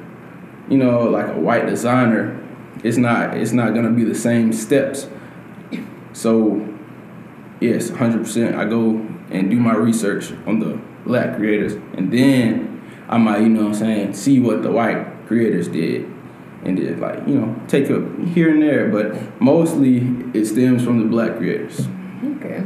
you 0.68 0.78
know, 0.78 1.04
like 1.04 1.28
a 1.28 1.38
white 1.38 1.66
designer, 1.66 2.39
it's 2.82 2.96
not 2.96 3.36
it's 3.36 3.52
not 3.52 3.74
gonna 3.74 3.90
be 3.90 4.04
the 4.04 4.14
same 4.14 4.52
steps. 4.52 5.08
So 6.12 6.66
yes, 7.60 7.90
hundred 7.90 8.24
percent 8.24 8.56
I 8.56 8.64
go 8.64 9.06
and 9.30 9.50
do 9.50 9.58
my 9.60 9.74
research 9.74 10.32
on 10.46 10.60
the 10.60 10.80
black 11.04 11.36
creators 11.36 11.74
and 11.96 12.12
then 12.12 12.82
I 13.08 13.18
might, 13.18 13.40
you 13.40 13.48
know 13.48 13.62
what 13.62 13.68
I'm 13.68 13.74
saying, 13.74 14.14
see 14.14 14.38
what 14.40 14.62
the 14.62 14.70
white 14.70 15.26
creators 15.26 15.68
did 15.68 16.04
and 16.64 16.76
then 16.76 17.00
like, 17.00 17.26
you 17.26 17.34
know, 17.34 17.60
take 17.68 17.88
a 17.90 18.00
here 18.26 18.50
and 18.50 18.62
there, 18.62 18.88
but 18.88 19.40
mostly 19.40 19.98
it 20.34 20.46
stems 20.46 20.84
from 20.84 20.98
the 20.98 21.06
black 21.06 21.36
creators. 21.36 21.88
Okay. 22.36 22.64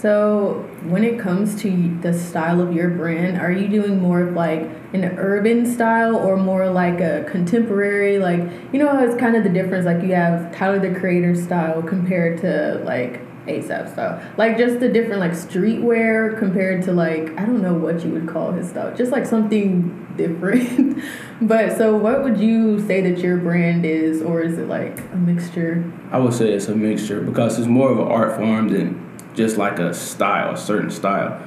So 0.00 0.64
when 0.84 1.02
it 1.02 1.18
comes 1.18 1.60
to 1.62 1.98
the 2.02 2.16
style 2.16 2.60
of 2.60 2.72
your 2.72 2.88
brand, 2.88 3.36
are 3.40 3.50
you 3.50 3.66
doing 3.66 4.00
more 4.00 4.20
of 4.20 4.34
like 4.34 4.60
an 4.92 5.04
urban 5.18 5.66
style 5.66 6.14
or 6.14 6.36
more 6.36 6.70
like 6.70 7.00
a 7.00 7.26
contemporary? 7.28 8.20
Like 8.20 8.40
you 8.72 8.78
know, 8.78 8.96
it's 9.02 9.18
kind 9.18 9.34
of 9.34 9.42
the 9.42 9.50
difference. 9.50 9.86
Like 9.86 10.02
you 10.02 10.14
have 10.14 10.54
Tyler 10.54 10.78
the 10.78 10.98
Creator 10.98 11.34
style 11.34 11.82
compared 11.82 12.40
to 12.42 12.80
like 12.84 13.20
ASAP 13.48 13.92
style. 13.92 14.22
Like 14.36 14.56
just 14.56 14.78
the 14.78 14.88
different 14.88 15.18
like 15.18 15.32
streetwear 15.32 16.38
compared 16.38 16.84
to 16.84 16.92
like 16.92 17.36
I 17.36 17.44
don't 17.44 17.60
know 17.60 17.74
what 17.74 18.04
you 18.04 18.12
would 18.12 18.28
call 18.28 18.52
his 18.52 18.68
style. 18.68 18.94
Just 18.94 19.10
like 19.10 19.26
something 19.26 20.14
different. 20.16 21.02
but 21.42 21.76
so 21.76 21.96
what 21.96 22.22
would 22.22 22.38
you 22.38 22.86
say 22.86 23.00
that 23.00 23.18
your 23.18 23.36
brand 23.38 23.84
is 23.84 24.22
or 24.22 24.42
is 24.42 24.58
it 24.58 24.68
like 24.68 25.00
a 25.12 25.16
mixture? 25.16 25.92
I 26.12 26.18
would 26.18 26.34
say 26.34 26.52
it's 26.52 26.68
a 26.68 26.76
mixture 26.76 27.20
because 27.20 27.58
it's 27.58 27.66
more 27.66 27.90
of 27.90 27.98
an 27.98 28.06
art 28.06 28.36
form 28.36 28.68
than 28.68 29.07
just 29.38 29.56
like 29.56 29.78
a 29.78 29.94
style, 29.94 30.54
a 30.54 30.56
certain 30.58 30.90
style. 30.90 31.40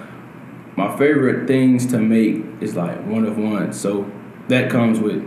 My 0.78 0.98
favorite 0.98 1.46
things 1.46 1.86
to 1.88 2.00
make 2.00 2.44
is 2.62 2.76
like 2.76 3.06
one 3.06 3.26
of 3.26 3.38
one. 3.38 3.74
So 3.74 4.10
that 4.48 4.72
comes 4.72 5.00
with 5.00 5.22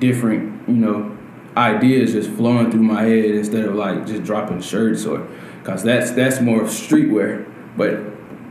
different, 0.00 0.68
you 0.68 0.74
know, 0.74 1.16
ideas 1.56 2.12
just 2.12 2.30
flowing 2.30 2.70
through 2.70 2.82
my 2.82 3.02
head 3.02 3.24
instead 3.24 3.64
of 3.64 3.74
like 3.76 4.04
just 4.06 4.24
dropping 4.24 4.60
shirts 4.60 5.06
or 5.06 5.26
cause 5.64 5.82
that's 5.82 6.10
that's 6.10 6.40
more 6.40 6.62
of 6.62 6.68
streetwear. 6.68 7.48
But 7.76 7.94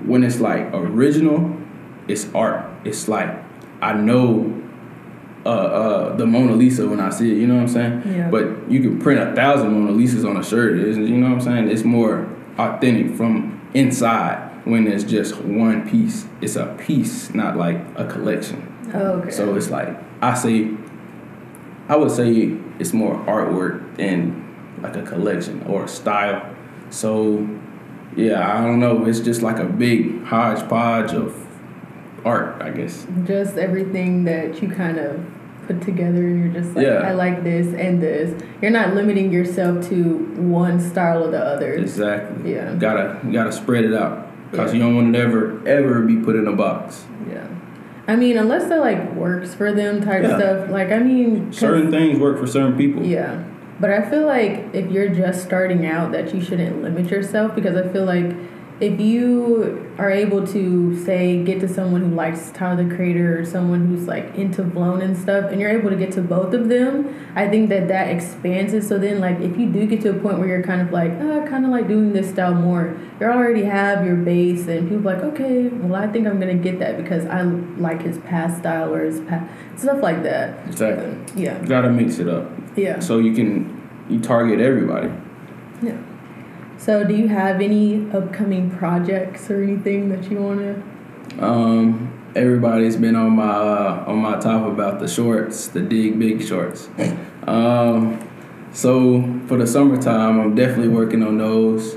when 0.06 0.24
it's 0.24 0.40
like 0.40 0.74
original, 0.74 1.56
it's 2.08 2.34
art. 2.34 2.66
It's 2.86 3.10
like 3.10 3.36
I 3.82 3.94
know 3.94 4.64
uh, 5.46 5.50
uh, 5.50 6.16
the 6.16 6.26
Mona 6.26 6.54
Lisa 6.54 6.88
when 6.88 7.02
I 7.02 7.10
see 7.10 7.32
it. 7.32 7.38
You 7.38 7.48
know 7.48 7.56
what 7.56 7.62
I'm 7.64 7.68
saying? 7.68 8.04
Yeah. 8.16 8.30
But 8.30 8.72
you 8.72 8.80
can 8.80 9.00
print 9.00 9.20
a 9.20 9.36
thousand 9.36 9.74
Mona 9.74 9.92
Lisas 9.92 10.28
on 10.28 10.38
a 10.38 10.44
shirt. 10.44 10.80
Isn't, 10.80 11.06
You 11.06 11.18
know 11.18 11.30
what 11.30 11.36
I'm 11.36 11.42
saying? 11.42 11.70
It's 11.70 11.84
more 11.84 12.28
authentic 12.58 13.16
from 13.16 13.57
inside 13.74 14.66
when 14.66 14.88
it's 14.88 15.04
just 15.04 15.38
one 15.42 15.90
piece. 15.90 16.26
It's 16.42 16.56
a 16.56 16.76
piece, 16.78 17.34
not 17.34 17.58
like 17.58 17.78
a 17.96 18.06
collection. 18.06 18.92
Oh, 18.94 19.20
okay. 19.20 19.32
So 19.32 19.56
it's 19.56 19.70
like 19.70 19.98
I 20.22 20.34
say, 20.34 20.72
I 21.88 21.96
would 21.96 22.12
say 22.12 22.58
it's 22.80 22.94
more 22.94 23.16
artwork 23.26 23.98
than 23.98 24.44
like 24.82 24.96
a 24.96 25.04
collection 25.04 25.64
or 25.64 25.86
a 25.86 25.88
style. 25.88 26.56
So 26.90 27.48
yeah, 28.16 28.58
I 28.58 28.66
don't 28.66 28.80
know. 28.80 29.06
It's 29.06 29.20
just 29.20 29.42
like 29.42 29.60
a 29.60 29.66
big 29.66 30.24
hodgepodge 30.24 31.14
of 31.14 31.46
art, 32.26 32.62
I 32.62 32.72
guess. 32.72 33.06
Just 33.26 33.58
everything 33.58 34.24
that 34.26 34.62
you 34.62 34.70
kind 34.70 34.98
of 34.98 35.24
put 35.68 35.82
together 35.82 36.26
and 36.26 36.44
you're 36.44 36.62
just 36.62 36.76
like 36.76 36.86
yeah. 36.86 37.00
I 37.00 37.12
like 37.12 37.44
this 37.44 37.68
and 37.76 38.02
this. 38.02 38.42
You're 38.62 38.72
not 38.72 38.96
limiting 38.96 39.32
yourself 39.32 39.88
to 39.90 40.18
one 40.38 40.80
style 40.80 41.26
or 41.26 41.32
the 41.32 41.44
other. 41.44 41.74
Exactly. 41.74 42.54
Yeah. 42.54 42.74
You 42.74 42.80
gotta 42.80 43.20
you 43.26 43.34
gotta 43.34 43.52
spread 43.52 43.86
it 43.86 43.94
out 43.94 44.28
because 44.50 44.74
yeah. 44.74 44.80
you 44.80 44.84
don't 44.84 44.96
want 44.96 45.14
to 45.14 45.20
ever 45.20 45.68
ever 45.68 46.02
be 46.02 46.18
put 46.18 46.36
in 46.36 46.48
a 46.48 46.54
box. 46.54 47.06
Yeah. 47.30 47.48
I 48.08 48.16
mean, 48.16 48.38
unless 48.38 48.70
that 48.70 48.80
like 48.80 49.14
works 49.14 49.54
for 49.54 49.74
them 49.74 50.02
type 50.02 50.24
yeah. 50.24 50.38
stuff. 50.38 50.70
Like 50.70 50.92
I 50.92 51.00
mean, 51.00 51.52
certain 51.52 51.92
things 51.92 52.20
work 52.20 52.40
for 52.40 52.48
certain 52.48 52.78
people. 52.78 53.06
Yeah. 53.06 53.44
But 53.80 53.92
I 53.92 54.10
feel 54.10 54.26
like 54.26 54.74
if 54.74 54.90
you're 54.92 55.10
just 55.10 55.44
starting 55.44 55.86
out, 55.86 56.12
that 56.12 56.34
you 56.34 56.42
shouldn't 56.42 56.82
limit 56.82 57.12
yourself 57.12 57.54
because 57.54 57.76
I 57.76 57.88
feel 57.90 58.06
like 58.06 58.36
if 58.80 59.00
you 59.00 59.92
are 59.98 60.12
able 60.12 60.46
to 60.46 61.04
say 61.04 61.44
get 61.44 61.60
to 61.62 61.68
someone 61.68 62.02
who 62.02 62.16
likes 62.16 62.52
Tyler 62.52 62.84
the 62.84 62.96
Creator 62.96 63.40
or 63.40 63.46
someone 63.46 63.88
who's 63.88 64.08
like 64.08 64.36
into 64.36 64.62
Vlone 64.62 65.02
and 65.02 65.18
stuff, 65.18 65.52
and 65.52 65.60
you're 65.60 65.72
able 65.72 65.90
to 65.90 65.96
get 65.96 66.12
to 66.14 66.22
both 66.22 66.54
of 66.54 66.70
them, 66.70 67.14
I 67.36 67.48
think 67.48 67.70
that 67.70 67.88
that 67.88 68.10
expands 68.10 68.74
it. 68.74 68.84
So 68.84 69.00
then, 69.00 69.20
like, 69.20 69.40
if 69.40 69.58
you 69.58 69.72
do 69.72 69.88
get 69.88 70.02
to 70.02 70.12
a 70.12 70.14
point 70.14 70.38
where 70.38 70.48
you're 70.48 70.64
kind 70.64 70.82
of 70.82 70.92
like, 70.92 71.12
oh, 71.14 71.42
I 71.42 71.48
kind 71.48 71.66
of 71.66 71.72
like 71.72 71.88
doing 71.88 72.14
this 72.14 72.30
style 72.30 72.54
more, 72.54 72.96
you 73.20 73.26
already 73.26 73.64
have 73.64 74.06
your 74.06 74.16
base, 74.16 74.68
and 74.68 74.88
people 74.88 75.04
like, 75.04 75.24
okay, 75.24 75.70
well, 75.70 75.96
I 75.96 76.08
think 76.12 76.28
I'm 76.28 76.40
gonna 76.40 76.54
get 76.54 76.78
that 76.80 76.98
because 76.98 77.26
I 77.26 77.42
like 77.42 78.04
his 78.04 78.20
past 78.20 78.60
style 78.60 78.94
or 78.94 79.04
his 79.06 79.20
past 79.22 79.52
stuff 79.80 80.04
like 80.04 80.22
that. 80.24 80.68
Exactly. 80.68 81.42
Yeah. 81.42 81.60
You 81.62 81.68
gotta 81.68 81.90
mix 81.90 82.20
it 82.20 82.28
up. 82.28 82.52
Yeah. 82.76 83.00
So 83.00 83.18
you 83.18 83.34
can 83.34 83.76
you 84.10 84.20
target 84.20 84.60
everybody. 84.60 85.12
Yeah. 85.82 85.98
So, 86.78 87.04
do 87.04 87.16
you 87.16 87.28
have 87.28 87.60
any 87.60 88.10
upcoming 88.12 88.70
projects 88.72 89.50
or 89.50 89.64
anything 89.64 90.10
that 90.10 90.30
you 90.30 90.42
want 90.42 90.60
to? 90.60 91.44
Um, 91.44 92.32
everybody's 92.36 92.96
been 92.96 93.16
on 93.16 93.34
my 93.34 93.50
uh, 93.50 94.04
on 94.08 94.18
my 94.18 94.40
top 94.40 94.66
about 94.66 95.00
the 95.00 95.08
shorts, 95.08 95.68
the 95.68 95.82
dig 95.82 96.20
big 96.20 96.46
shorts. 96.46 96.90
um, 97.48 98.24
so 98.72 99.22
for 99.48 99.58
the 99.58 99.66
summertime, 99.66 100.40
I'm 100.40 100.56
definitely 100.56 100.90
working 100.90 101.24
on 101.24 101.38
those. 101.38 101.96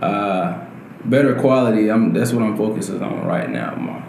Uh, 0.00 0.64
better 1.04 1.34
quality. 1.34 1.90
I'm 1.90 2.12
that's 2.12 2.32
what 2.32 2.42
I'm 2.42 2.56
focusing 2.56 3.02
on 3.02 3.26
right 3.26 3.50
now. 3.50 3.74
My 3.74 4.02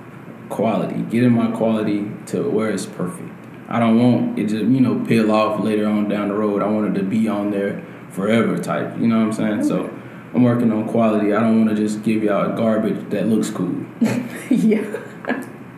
quality, 0.50 1.02
getting 1.04 1.32
my 1.32 1.52
quality 1.52 2.12
to 2.28 2.48
where 2.50 2.70
it's 2.70 2.86
perfect. 2.86 3.30
I 3.70 3.80
don't 3.80 3.98
want 4.00 4.38
it 4.38 4.44
just 4.44 4.66
you 4.66 4.82
know 4.82 5.04
peel 5.06 5.32
off 5.32 5.62
later 5.62 5.88
on 5.88 6.10
down 6.10 6.28
the 6.28 6.36
road. 6.36 6.62
I 6.62 6.68
want 6.68 6.96
it 6.96 7.00
to 7.00 7.06
be 7.06 7.28
on 7.28 7.52
there 7.52 7.84
forever 8.10 8.58
type. 8.58 9.00
You 9.00 9.08
know 9.08 9.18
what 9.18 9.26
I'm 9.26 9.34
saying? 9.34 9.64
So 9.64 9.90
I'm 10.34 10.44
working 10.44 10.72
on 10.72 10.88
quality. 10.88 11.34
I 11.34 11.42
don't 11.42 11.66
want 11.66 11.76
to 11.76 11.76
just 11.76 12.04
give 12.04 12.24
y'all 12.24 12.56
garbage 12.56 13.10
that 13.10 13.28
looks 13.28 13.50
cool. 13.50 13.86
yeah. 14.50 15.00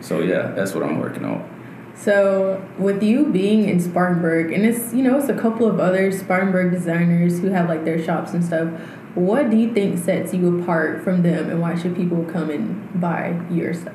so 0.00 0.20
yeah, 0.20 0.52
that's 0.52 0.74
what 0.74 0.84
I'm 0.84 1.00
working 1.00 1.24
on. 1.24 1.50
So 1.96 2.64
with 2.78 3.02
you 3.02 3.26
being 3.26 3.68
in 3.68 3.80
Spartanburg, 3.80 4.52
and 4.52 4.64
it's 4.64 4.92
you 4.92 5.02
know 5.02 5.18
it's 5.18 5.28
a 5.28 5.36
couple 5.36 5.66
of 5.66 5.80
other 5.80 6.12
Spartanburg 6.12 6.72
designers 6.72 7.40
who 7.40 7.48
have 7.48 7.68
like 7.68 7.84
their 7.84 8.02
shops 8.02 8.32
and 8.32 8.44
stuff. 8.44 8.68
What 9.14 9.48
do 9.48 9.56
you 9.56 9.72
think 9.72 9.98
sets 9.98 10.34
you 10.34 10.60
apart 10.60 11.02
from 11.02 11.22
them, 11.22 11.48
and 11.50 11.60
why 11.60 11.76
should 11.76 11.96
people 11.96 12.24
come 12.24 12.50
and 12.50 13.00
buy 13.00 13.40
your 13.50 13.72
stuff? 13.72 13.94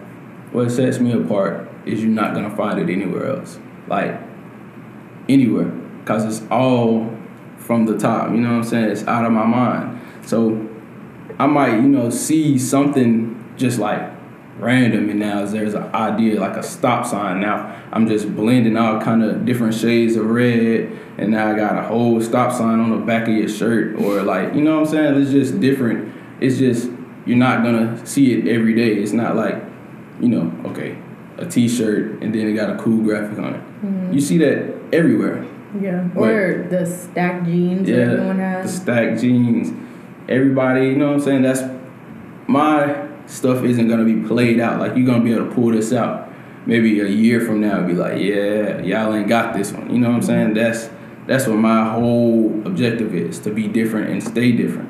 What 0.51 0.72
sets 0.72 1.00
me 1.00 1.12
apart 1.12 1.70
is 1.86 2.01
you're 2.01 2.10
not 2.10 2.34
gonna 2.34 2.56
find 2.56 2.80
it 2.80 2.92
anywhere 2.92 3.28
else, 3.28 3.60
like 3.88 4.20
anywhere, 5.28 5.72
cause 6.06 6.25
it's 6.25 6.50
all 6.50 7.13
from 7.58 7.86
the 7.86 7.98
top. 7.98 8.32
You 8.32 8.38
know 8.38 8.50
what 8.50 8.58
I'm 8.58 8.63
saying? 8.63 8.89
It's 8.89 9.04
out 9.04 9.25
of 9.25 9.32
my 9.32 9.46
mind. 9.46 10.00
So 10.29 10.69
I 11.39 11.48
might, 11.48 11.74
you 11.77 11.88
know, 11.88 12.12
see 12.12 12.59
something 12.59 13.43
just 13.57 13.79
like 13.79 14.12
random 14.59 15.09
and 15.09 15.19
now 15.19 15.43
there's 15.45 15.74
an 15.74 15.83
idea 15.95 16.39
like 16.39 16.55
a 16.55 16.62
stop 16.62 17.07
sign. 17.07 17.41
Now 17.41 17.75
I'm 17.91 18.07
just 18.07 18.36
blending 18.36 18.77
all 18.77 19.01
kind 19.01 19.24
of 19.24 19.43
different 19.43 19.74
shades 19.74 20.15
of 20.15 20.27
red 20.29 20.91
and 21.17 21.31
now 21.31 21.51
I 21.51 21.55
got 21.55 21.77
a 21.79 21.88
whole 21.88 22.21
stop 22.21 22.51
sign 22.51 22.79
on 22.79 22.91
the 22.91 23.05
back 23.05 23.27
of 23.27 23.33
your 23.33 23.50
shirt 23.50 23.95
or 24.00 24.21
like 24.21 24.53
you 24.53 24.62
know 24.62 24.79
what 24.79 24.88
I'm 24.89 24.93
saying? 24.93 25.21
It's 25.21 25.31
just 25.31 25.59
different. 25.59 26.13
It's 26.39 26.59
just 26.59 26.91
you're 27.25 27.38
not 27.38 27.63
gonna 27.63 28.05
see 28.05 28.33
it 28.33 28.48
every 28.48 28.75
day. 28.75 29.01
It's 29.01 29.13
not 29.13 29.36
like, 29.36 29.55
you 30.21 30.27
know, 30.27 30.53
okay, 30.69 30.95
a 31.39 31.45
T-shirt 31.45 32.21
and 32.21 32.36
then 32.36 32.48
it 32.48 32.53
got 32.53 32.69
a 32.69 32.77
cool 32.77 33.01
graphic 33.03 33.39
on 33.39 33.55
it. 33.55 33.62
Mhm. 33.83 34.13
You 34.13 34.21
see 34.21 34.38
that 34.38 34.75
everywhere. 34.93 35.43
Yeah. 35.81 36.07
Or 36.15 36.67
the 36.69 36.86
stacked 36.86 37.45
jeans 37.45 37.89
Yeah, 37.89 37.98
everyone 37.98 38.39
has 38.39 38.65
the 38.65 38.81
stacked 38.81 39.21
jeans. 39.21 39.74
Everybody, 40.29 40.88
you 40.88 40.95
know 40.95 41.07
what 41.07 41.15
I'm 41.15 41.19
saying? 41.21 41.41
That's 41.41 41.62
my 42.48 43.07
stuff 43.25 43.63
isn't 43.63 43.88
gonna 43.88 44.05
be 44.05 44.21
played 44.27 44.59
out. 44.59 44.79
Like 44.79 44.95
you're 44.95 45.05
gonna 45.05 45.24
be 45.24 45.33
able 45.33 45.48
to 45.50 45.53
pull 45.53 45.71
this 45.71 45.91
out 45.91 46.29
maybe 46.65 47.00
a 47.00 47.07
year 47.07 47.41
from 47.41 47.59
now 47.62 47.79
and 47.79 47.88
be 47.88 47.93
like, 47.93 48.21
yeah, 48.21 48.79
y'all 48.81 49.13
ain't 49.13 49.27
got 49.27 49.55
this 49.55 49.71
one. 49.71 49.91
You 49.91 50.00
know 50.00 50.09
what 50.09 50.15
I'm 50.17 50.21
saying? 50.21 50.53
That's 50.53 50.89
that's 51.25 51.48
what 51.48 51.57
my 51.57 51.91
whole 51.93 52.62
objective 52.65 53.13
is 53.13 53.39
to 53.39 53.51
be 53.51 53.67
different 53.67 54.09
and 54.09 54.24
stay 54.24 54.51
different. 54.51 54.89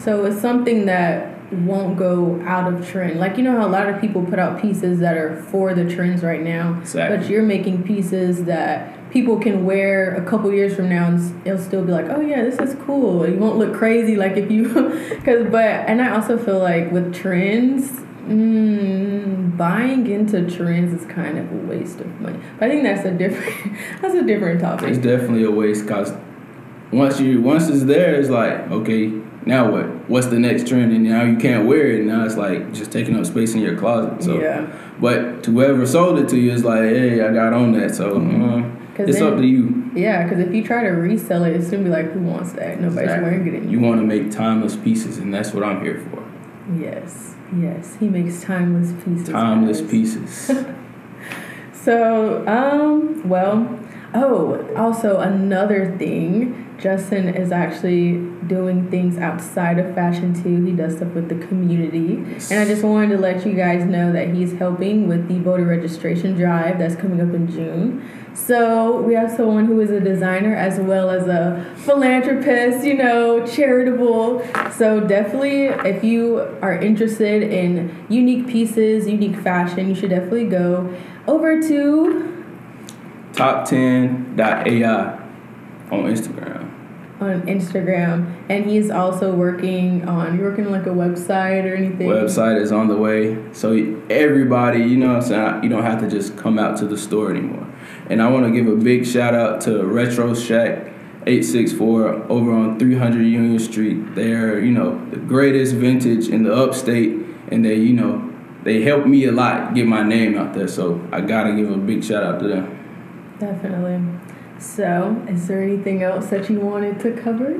So 0.00 0.24
it's 0.26 0.40
something 0.40 0.86
that 0.86 1.34
won't 1.52 1.96
go 1.96 2.40
out 2.46 2.72
of 2.72 2.86
trend. 2.88 3.18
Like 3.20 3.36
you 3.36 3.42
know 3.44 3.52
how 3.58 3.66
a 3.66 3.68
lot 3.68 3.88
of 3.88 4.00
people 4.00 4.24
put 4.24 4.38
out 4.38 4.60
pieces 4.60 5.00
that 5.00 5.16
are 5.16 5.36
for 5.44 5.74
the 5.74 5.88
trends 5.94 6.22
right 6.22 6.42
now, 6.42 6.78
Exactly. 6.80 7.16
but 7.16 7.28
you're 7.28 7.42
making 7.42 7.82
pieces 7.84 8.44
that 8.44 8.97
people 9.10 9.38
can 9.38 9.64
wear 9.64 10.14
a 10.14 10.24
couple 10.28 10.52
years 10.52 10.76
from 10.76 10.88
now 10.88 11.08
and 11.08 11.46
it'll 11.46 11.58
still 11.58 11.84
be 11.84 11.92
like, 11.92 12.06
"Oh 12.08 12.20
yeah, 12.20 12.42
this 12.42 12.58
is 12.58 12.74
cool." 12.86 13.28
You 13.28 13.36
won't 13.36 13.58
look 13.58 13.74
crazy 13.74 14.16
like 14.16 14.36
if 14.36 14.50
you 14.50 14.68
cuz 15.24 15.46
but 15.50 15.88
and 15.88 16.02
I 16.02 16.14
also 16.14 16.36
feel 16.36 16.58
like 16.58 16.92
with 16.92 17.14
trends 17.14 18.02
Mm, 18.28 19.56
buying 19.56 20.06
into 20.06 20.50
trends 20.50 20.92
is 20.92 21.10
kind 21.10 21.38
of 21.38 21.50
a 21.50 21.56
waste 21.66 21.98
of 22.00 22.20
money. 22.20 22.38
But 22.58 22.66
I 22.66 22.70
think 22.70 22.82
that's 22.82 23.06
a 23.06 23.10
different 23.10 23.74
that's 24.02 24.14
a 24.14 24.22
different 24.22 24.60
topic. 24.60 24.90
It's 24.90 24.98
definitely 24.98 25.44
a 25.44 25.50
waste 25.50 25.86
because 25.86 26.12
once 26.92 27.18
you 27.20 27.40
once 27.40 27.68
it's 27.68 27.84
there, 27.84 28.16
it's 28.16 28.28
like 28.28 28.70
okay, 28.70 29.08
now 29.46 29.70
what? 29.70 29.86
What's 30.10 30.26
the 30.26 30.38
next 30.38 30.68
trend? 30.68 30.92
And 30.92 31.04
now 31.04 31.24
you 31.24 31.38
can't 31.38 31.66
wear 31.66 31.86
it. 31.86 32.04
Now 32.04 32.26
it's 32.26 32.36
like 32.36 32.74
just 32.74 32.92
taking 32.92 33.16
up 33.16 33.24
space 33.24 33.54
in 33.54 33.62
your 33.62 33.78
closet. 33.78 34.22
So, 34.22 34.38
yeah. 34.38 34.66
but 35.00 35.42
to 35.44 35.52
whoever 35.52 35.86
sold 35.86 36.18
it 36.18 36.28
to 36.28 36.38
you, 36.38 36.52
it's 36.52 36.64
like, 36.64 36.82
hey, 36.82 37.24
I 37.24 37.32
got 37.32 37.54
on 37.54 37.72
that. 37.72 37.94
So 37.94 38.16
uh, 38.16 38.77
'Cause 38.98 39.08
it's 39.10 39.18
then- 39.20 39.32
up 39.32 39.38
to 39.38 39.46
you. 39.46 39.84
Yeah, 39.94 40.24
because 40.24 40.40
if 40.40 40.52
you 40.52 40.62
try 40.62 40.82
to 40.82 40.90
resell 40.90 41.44
it, 41.44 41.52
it's 41.54 41.70
gonna 41.70 41.84
be 41.84 41.88
like, 41.88 42.12
who 42.12 42.20
wants 42.20 42.52
that? 42.52 42.80
Nobody's 42.80 43.04
Exactly. 43.04 43.30
wearing 43.30 43.46
it 43.46 43.54
anymore. 43.54 43.70
You 43.72 43.80
want 43.80 44.00
to 44.00 44.06
make 44.06 44.30
timeless 44.30 44.76
pieces, 44.76 45.18
and 45.18 45.32
that's 45.32 45.54
what 45.54 45.62
I'm 45.64 45.80
here 45.82 46.00
for. 46.10 46.22
Yes, 46.78 47.34
yes, 47.58 47.96
he 48.00 48.08
makes 48.08 48.42
timeless 48.42 48.92
pieces. 49.04 49.28
Timeless 49.28 49.80
guys. 49.80 49.90
pieces. 49.90 50.64
So, 51.72 52.44
um, 52.46 53.26
well, 53.28 53.78
oh, 54.12 54.66
also 54.76 55.18
another 55.20 55.94
thing, 55.96 56.66
Justin 56.78 57.28
is 57.28 57.50
actually 57.52 58.20
doing 58.48 58.90
things 58.90 59.18
outside 59.18 59.78
of 59.78 59.94
fashion 59.94 60.34
too. 60.42 60.64
He 60.64 60.72
does 60.72 60.96
stuff 60.96 61.12
with 61.14 61.28
the 61.28 61.46
community. 61.46 62.14
And 62.50 62.60
I 62.60 62.64
just 62.64 62.82
wanted 62.82 63.10
to 63.10 63.18
let 63.18 63.46
you 63.46 63.54
guys 63.54 63.84
know 63.84 64.12
that 64.12 64.34
he's 64.34 64.54
helping 64.54 65.06
with 65.06 65.28
the 65.28 65.38
voter 65.38 65.64
registration 65.64 66.34
drive 66.34 66.78
that's 66.78 66.96
coming 66.96 67.20
up 67.20 67.34
in 67.34 67.50
June. 67.50 68.08
So 68.34 69.00
we 69.02 69.14
have 69.14 69.30
someone 69.32 69.66
who 69.66 69.80
is 69.80 69.90
a 69.90 70.00
designer 70.00 70.54
as 70.54 70.78
well 70.78 71.10
as 71.10 71.26
a 71.26 71.66
philanthropist, 71.78 72.86
you 72.86 72.94
know, 72.94 73.44
charitable. 73.46 74.42
So 74.70 75.00
definitely, 75.00 75.64
if 75.66 76.04
you 76.04 76.40
are 76.62 76.74
interested 76.78 77.42
in 77.42 78.06
unique 78.08 78.46
pieces, 78.46 79.08
unique 79.08 79.36
fashion, 79.36 79.88
you 79.88 79.94
should 79.94 80.10
definitely 80.10 80.48
go 80.48 80.94
over 81.26 81.60
to 81.60 82.44
Top10.ai 83.32 85.18
on 85.90 86.04
Instagram. 86.04 86.67
On 87.20 87.42
Instagram, 87.42 88.44
and 88.48 88.66
he's 88.66 88.90
also 88.90 89.34
working 89.34 90.08
on. 90.08 90.38
You're 90.38 90.50
working 90.50 90.66
on 90.66 90.72
like 90.72 90.86
a 90.86 90.90
website 90.90 91.64
or 91.64 91.74
anything. 91.74 92.08
Website 92.08 92.60
is 92.60 92.70
on 92.70 92.88
the 92.88 92.96
way. 92.96 93.36
So 93.52 93.72
everybody, 94.08 94.80
you 94.80 94.96
know 94.96 95.16
I'm 95.16 95.22
saying? 95.22 95.64
You 95.64 95.68
don't 95.68 95.82
have 95.82 96.00
to 96.00 96.08
just 96.08 96.36
come 96.36 96.58
out 96.58 96.76
to 96.78 96.86
the 96.86 96.96
store 96.96 97.30
anymore. 97.30 97.66
And 98.08 98.22
I 98.22 98.28
want 98.28 98.46
to 98.46 98.52
give 98.52 98.68
a 98.68 98.76
big 98.76 99.06
shout 99.06 99.34
out 99.34 99.60
to 99.62 99.84
Retro 99.84 100.34
Shack 100.34 100.92
864 101.26 102.30
over 102.30 102.52
on 102.52 102.78
300 102.78 103.22
Union 103.22 103.58
Street. 103.58 104.14
They're, 104.14 104.60
you 104.60 104.72
know, 104.72 105.04
the 105.10 105.16
greatest 105.16 105.74
vintage 105.74 106.28
in 106.28 106.44
the 106.44 106.54
upstate. 106.54 107.10
And 107.50 107.64
they, 107.64 107.74
you 107.74 107.94
know, 107.94 108.32
they 108.62 108.82
helped 108.82 109.06
me 109.06 109.24
a 109.24 109.32
lot 109.32 109.74
get 109.74 109.86
my 109.86 110.02
name 110.02 110.38
out 110.38 110.54
there. 110.54 110.68
So 110.68 111.06
I 111.12 111.20
got 111.20 111.44
to 111.44 111.56
give 111.56 111.70
a 111.70 111.76
big 111.76 112.04
shout 112.04 112.22
out 112.22 112.40
to 112.40 112.48
them. 112.48 113.36
Definitely. 113.38 114.17
So, 114.58 115.24
is 115.28 115.46
there 115.46 115.62
anything 115.62 116.02
else 116.02 116.26
that 116.30 116.50
you 116.50 116.58
wanted 116.58 116.98
to 117.00 117.12
cover? 117.12 117.54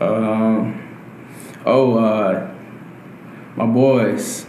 Um, 0.00 0.96
oh, 1.66 1.98
uh, 1.98 2.54
my 3.56 3.66
boys. 3.66 4.46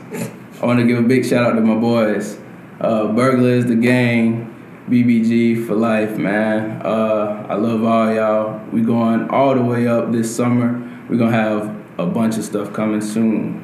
I 0.61 0.65
want 0.65 0.79
to 0.79 0.85
give 0.85 0.99
a 0.99 1.07
big 1.07 1.25
shout 1.25 1.43
out 1.43 1.55
to 1.55 1.61
my 1.61 1.75
boys. 1.75 2.39
Uh, 2.79 3.07
Burglars, 3.07 3.65
the 3.65 3.75
gang, 3.75 4.53
BBG 4.87 5.65
for 5.65 5.73
life, 5.73 6.15
man. 6.17 6.81
Uh, 6.85 7.47
I 7.49 7.55
love 7.55 7.83
all 7.83 8.13
y'all. 8.13 8.63
We 8.71 8.81
going 8.81 9.29
all 9.31 9.55
the 9.55 9.63
way 9.63 9.87
up 9.87 10.11
this 10.11 10.33
summer. 10.33 10.81
We're 11.09 11.17
gonna 11.17 11.31
have 11.31 11.75
a 11.97 12.05
bunch 12.05 12.37
of 12.37 12.43
stuff 12.43 12.71
coming 12.71 13.01
soon. 13.01 13.63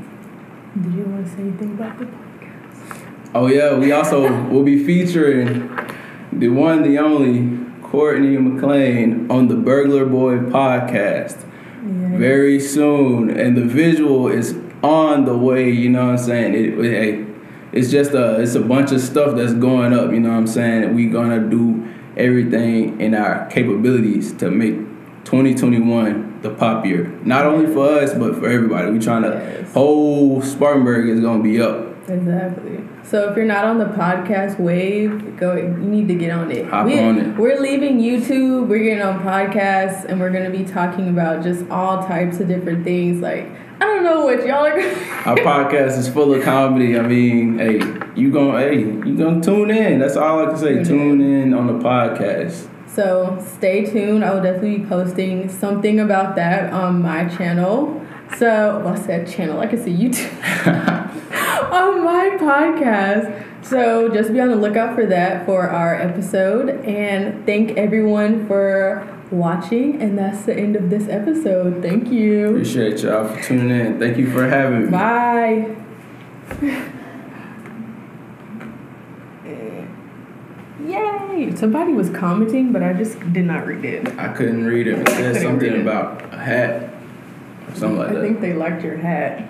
Did 0.82 0.94
you 0.94 1.04
want 1.04 1.26
to 1.26 1.32
say 1.32 1.42
anything 1.42 1.74
about 1.74 2.00
the 2.00 2.06
podcast? 2.06 3.32
Oh 3.36 3.48
yeah, 3.48 3.78
we 3.78 3.92
also 3.92 4.48
will 4.48 4.64
be 4.64 4.84
featuring 4.84 5.78
the 6.34 6.50
one, 6.50 6.82
the 6.82 6.98
only 6.98 7.61
Courtney 7.92 8.38
McLean 8.38 9.30
on 9.30 9.48
the 9.50 9.56
Burglar 9.56 10.06
Boy 10.06 10.38
podcast. 10.38 11.38
Yeah. 11.84 12.18
very 12.18 12.60
soon 12.60 13.32
and 13.32 13.58
the 13.58 13.64
visual 13.66 14.28
is 14.28 14.56
on 14.84 15.26
the 15.26 15.36
way 15.36 15.72
you 15.72 15.90
know 15.90 16.06
what 16.06 16.12
i'm 16.12 16.18
saying 16.20 16.54
it, 16.54 16.78
it- 16.86 17.28
it's 17.74 17.90
just 17.90 18.12
a 18.12 18.40
it's 18.40 18.54
a 18.54 18.60
bunch 18.62 18.92
of 18.92 19.02
stuff 19.02 19.36
that's 19.36 19.54
going 19.54 19.92
up 19.92 20.12
you 20.12 20.20
know 20.20 20.30
what 20.30 20.36
i'm 20.38 20.46
saying 20.46 20.94
we 20.94 21.08
gonna 21.08 21.40
do 21.50 21.84
everything 22.18 23.02
in 23.02 23.16
our 23.16 23.48
capabilities 23.48 24.32
to 24.34 24.52
make 24.52 24.76
2021 25.24 26.42
the 26.44 26.52
pop 26.52 26.86
year 26.86 27.06
not 27.24 27.48
only 27.48 27.66
for 27.74 27.88
us 27.88 28.14
but 28.14 28.36
for 28.36 28.48
everybody 28.48 28.92
we 28.92 29.00
trying 29.00 29.24
to 29.24 29.30
Yes. 29.30 29.74
whole 29.74 30.40
spartanburg 30.44 31.10
is 31.10 31.20
gonna 31.20 31.42
be 31.42 31.60
up 31.60 31.91
Exactly. 32.12 32.80
So 33.04 33.30
if 33.30 33.38
you're 33.38 33.46
not 33.46 33.66
on 33.66 33.78
the 33.78 33.86
podcast 33.86 34.60
wave, 34.60 35.38
go. 35.38 35.56
You 35.56 35.70
need 35.70 36.08
to 36.08 36.16
get 36.16 36.32
on 36.32 36.52
it. 36.52 36.66
Hop 36.68 36.86
we, 36.86 37.00
on 37.00 37.18
it. 37.20 37.38
We're 37.38 37.60
leaving 37.60 38.00
YouTube. 38.00 38.68
We're 38.68 38.84
getting 38.84 39.02
on 39.02 39.20
podcasts, 39.22 40.06
and 40.06 40.20
we're 40.20 40.32
gonna 40.32 40.50
be 40.50 40.64
talking 40.64 41.10
about 41.10 41.44
just 41.44 41.68
all 41.70 42.06
types 42.06 42.40
of 42.40 42.48
different 42.48 42.84
things. 42.84 43.22
Like 43.22 43.50
I 43.80 43.86
don't 43.86 44.04
know 44.04 44.26
what 44.26 44.46
y'all 44.46 44.66
are. 44.66 44.80
Our 45.26 45.38
podcast 45.38 45.98
is 45.98 46.10
full 46.10 46.34
of 46.34 46.44
comedy 46.44 46.98
i 46.98 47.02
mean 47.04 47.60
hey 47.60 47.76
you 48.16 48.32
gonna 48.32 48.58
hey 48.58 48.80
you 48.80 49.16
gonna 49.16 49.42
tune 49.42 49.70
in 49.70 50.00
that's 50.00 50.18
all 50.18 50.44
i 50.44 50.50
can 50.50 50.58
say 50.58 50.84
tune 50.84 51.22
in 51.22 51.54
on 51.54 51.68
the 51.68 51.74
podcast 51.74 52.68
So 52.88 53.42
stay 53.56 53.86
tuned. 53.86 54.26
I 54.26 54.34
will 54.34 54.44
definitely 54.44 54.80
be 54.80 54.86
posting 54.86 55.48
something 55.48 56.02
about 56.02 56.36
that 56.36 56.74
on 56.74 57.02
my 57.02 57.26
channel. 57.30 58.01
So 58.38 58.82
well, 58.84 58.94
I 58.94 59.00
said 59.00 59.28
channel, 59.28 59.58
like 59.58 59.74
I 59.74 59.78
said 59.78 59.98
YouTube. 59.98 61.12
on 61.72 62.04
my 62.04 62.38
podcast. 62.40 63.46
So 63.64 64.10
just 64.10 64.34
be 64.34 64.42
on 64.42 64.50
the 64.50 64.56
lookout 64.56 64.96
for 64.96 65.06
that 65.06 65.46
for 65.46 65.70
our 65.70 65.96
episode. 65.96 66.70
And 66.86 67.46
thank 67.46 67.78
everyone 67.78 68.48
for 68.48 69.08
watching. 69.32 70.02
And 70.02 70.18
that's 70.18 70.44
the 70.46 70.54
end 70.54 70.76
of 70.76 70.90
this 70.90 71.08
episode. 71.08 71.82
Thank 71.82 72.12
you. 72.12 72.50
appreciate 72.50 73.02
y'all 73.04 73.28
for 73.28 73.42
tuning 73.42 73.70
in 73.70 74.00
thank 74.00 74.18
you 74.18 74.30
for 74.32 74.48
having 74.48 74.86
me 74.86 74.92
Bye. 74.92 75.78
Yay! 80.86 81.56
Somebody 81.56 81.94
was 81.94 82.10
commenting, 82.10 82.74
but 82.74 82.82
I 82.82 82.94
just 82.94 83.20
did 83.32 83.46
not 83.46 83.68
read 83.68 83.86
it. 83.86 84.20
I 84.20 84.34
couldn't 84.34 84.66
read 84.66 84.88
it. 84.88 85.00
It 85.00 85.10
said 85.10 85.42
something 85.42 85.74
it. 85.74 85.80
about 85.80 86.34
a 86.34 86.38
hat 86.38 86.91
something 87.74 87.98
like 87.98 88.10
I 88.10 88.14
that. 88.14 88.22
think 88.22 88.42
they 88.42 88.54
liked 88.54 88.84
your 88.84 88.98
hat. 88.98 89.50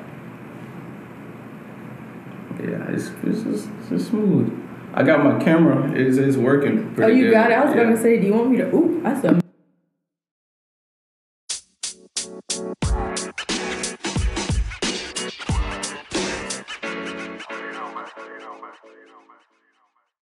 Yeah, 2.59 2.89
it's 2.89 3.09
it's, 3.23 3.43
just, 3.43 3.69
it's 3.91 4.07
smooth. 4.07 4.57
I 4.93 5.03
got 5.03 5.23
my 5.23 5.41
camera. 5.43 5.91
It's, 5.93 6.17
it's 6.17 6.37
working 6.37 6.93
Oh, 7.01 7.07
you 7.07 7.25
good. 7.25 7.31
got 7.31 7.49
it. 7.51 7.55
I 7.55 7.65
was 7.65 7.75
yeah. 7.75 7.83
gonna 7.83 7.97
say, 8.01 8.19
do 8.19 8.27
you 8.27 8.33
want 8.33 8.51
me 8.51 8.57
to? 8.57 8.67
Ooh, 8.75 9.01
I 9.05 9.19
said 9.19 9.40